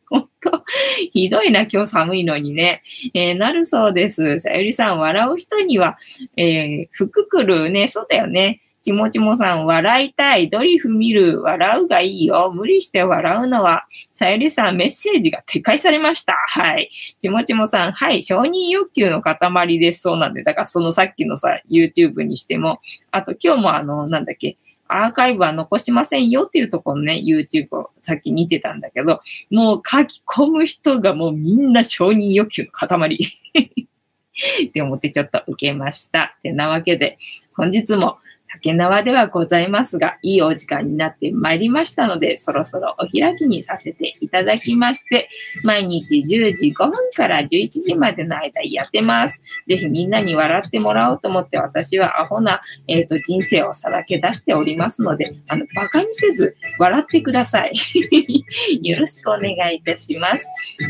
[0.09, 0.63] 本当
[1.11, 2.81] ひどいな、今日寒いのにね。
[3.13, 4.39] えーなるそうです。
[4.39, 5.97] さゆりさん、笑う人には、
[6.37, 7.87] えー服来るね。
[7.87, 8.59] そうだよね。
[8.81, 10.47] ちもちもさん、笑いたい。
[10.49, 11.41] ドリフ見る。
[11.41, 12.51] 笑うがいいよ。
[12.55, 13.85] 無理して笑うのは。
[14.13, 16.33] さゆりさん、メッセージが撤回されました。
[16.47, 16.89] はい。
[17.19, 18.23] ちもちもさん、はい。
[18.23, 20.01] 承認欲求の塊です。
[20.01, 20.43] そうなんで。
[20.43, 22.79] だから、そのさっきのさ、YouTube にしても、
[23.11, 24.57] あと今日もあの、なんだっけ、
[24.89, 29.21] アーカイブは残しませんよっていうところのね、YouTube をさっき見てたんだけど、
[29.51, 33.19] もう書き込む人がもうみんな承認欲求の塊
[34.67, 36.35] って思ってちょっと受けました。
[36.41, 37.19] てなわけで、
[37.53, 38.17] 本日も
[38.51, 45.29] 竹縄ではございますが、いいお時間になってまいりましたので、そろそろお開きにさせていただきまして、
[45.63, 49.41] 毎日10時5分から11時までの間やってます。
[49.67, 57.73] ぜひみんなに笑ってもらおうと思って、私はアホな、えっ、と、人生をさらけ出しておりますので、あの、馬鹿にせず、笑ってください。
[58.81, 60.45] よろしくお願いいたします。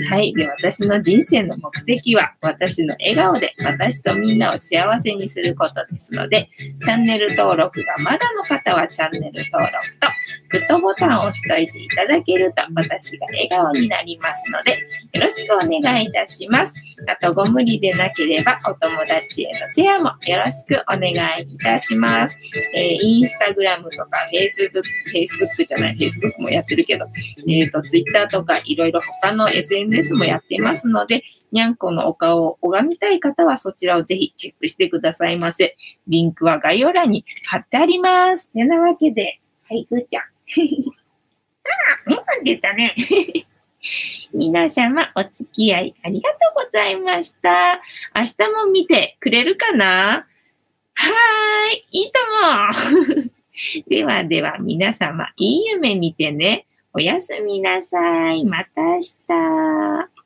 [0.09, 0.33] はい。
[0.33, 10.07] で、私の人生の目的は、私の笑顔で私とみんなを幸せにすることですので、チャンネル登登録がまだの方はチャンネル登録と、
[10.49, 14.79] グッドボタンを押しといていただけると、私が笑顔になりますので、
[15.13, 16.75] よろしくお願いいたします。
[17.07, 22.37] あと、ご無理でなければ、お友達へのシェアもよろしくお願いいたします。
[22.75, 27.05] えーインスタグラムとか、フェイスブック、フェイスブックじゃない、フェイスブックもやってるけど、
[27.47, 35.77] えっ、と、ツイッターとか、いろいろ他の SNS もやってますので、にゃんこのお顔を拝みたい方はそちらをぜひチェックしてくださいませ。
[36.07, 38.51] リンクは概要欄に貼ってあります。
[38.51, 40.23] てなわけで、はい、ぐーちゃん。
[40.23, 40.25] あ
[42.07, 42.95] あ、うん、出たね。
[44.33, 47.81] 皆様、お付き合いありがとうございました。
[48.15, 49.85] 明日も見てくれるかな？
[49.85, 52.19] はーい、いいと
[53.15, 53.29] も。
[53.87, 56.65] ではでは皆様、いい夢見てね。
[56.93, 58.45] おやすみなさい。
[58.45, 60.18] また明日。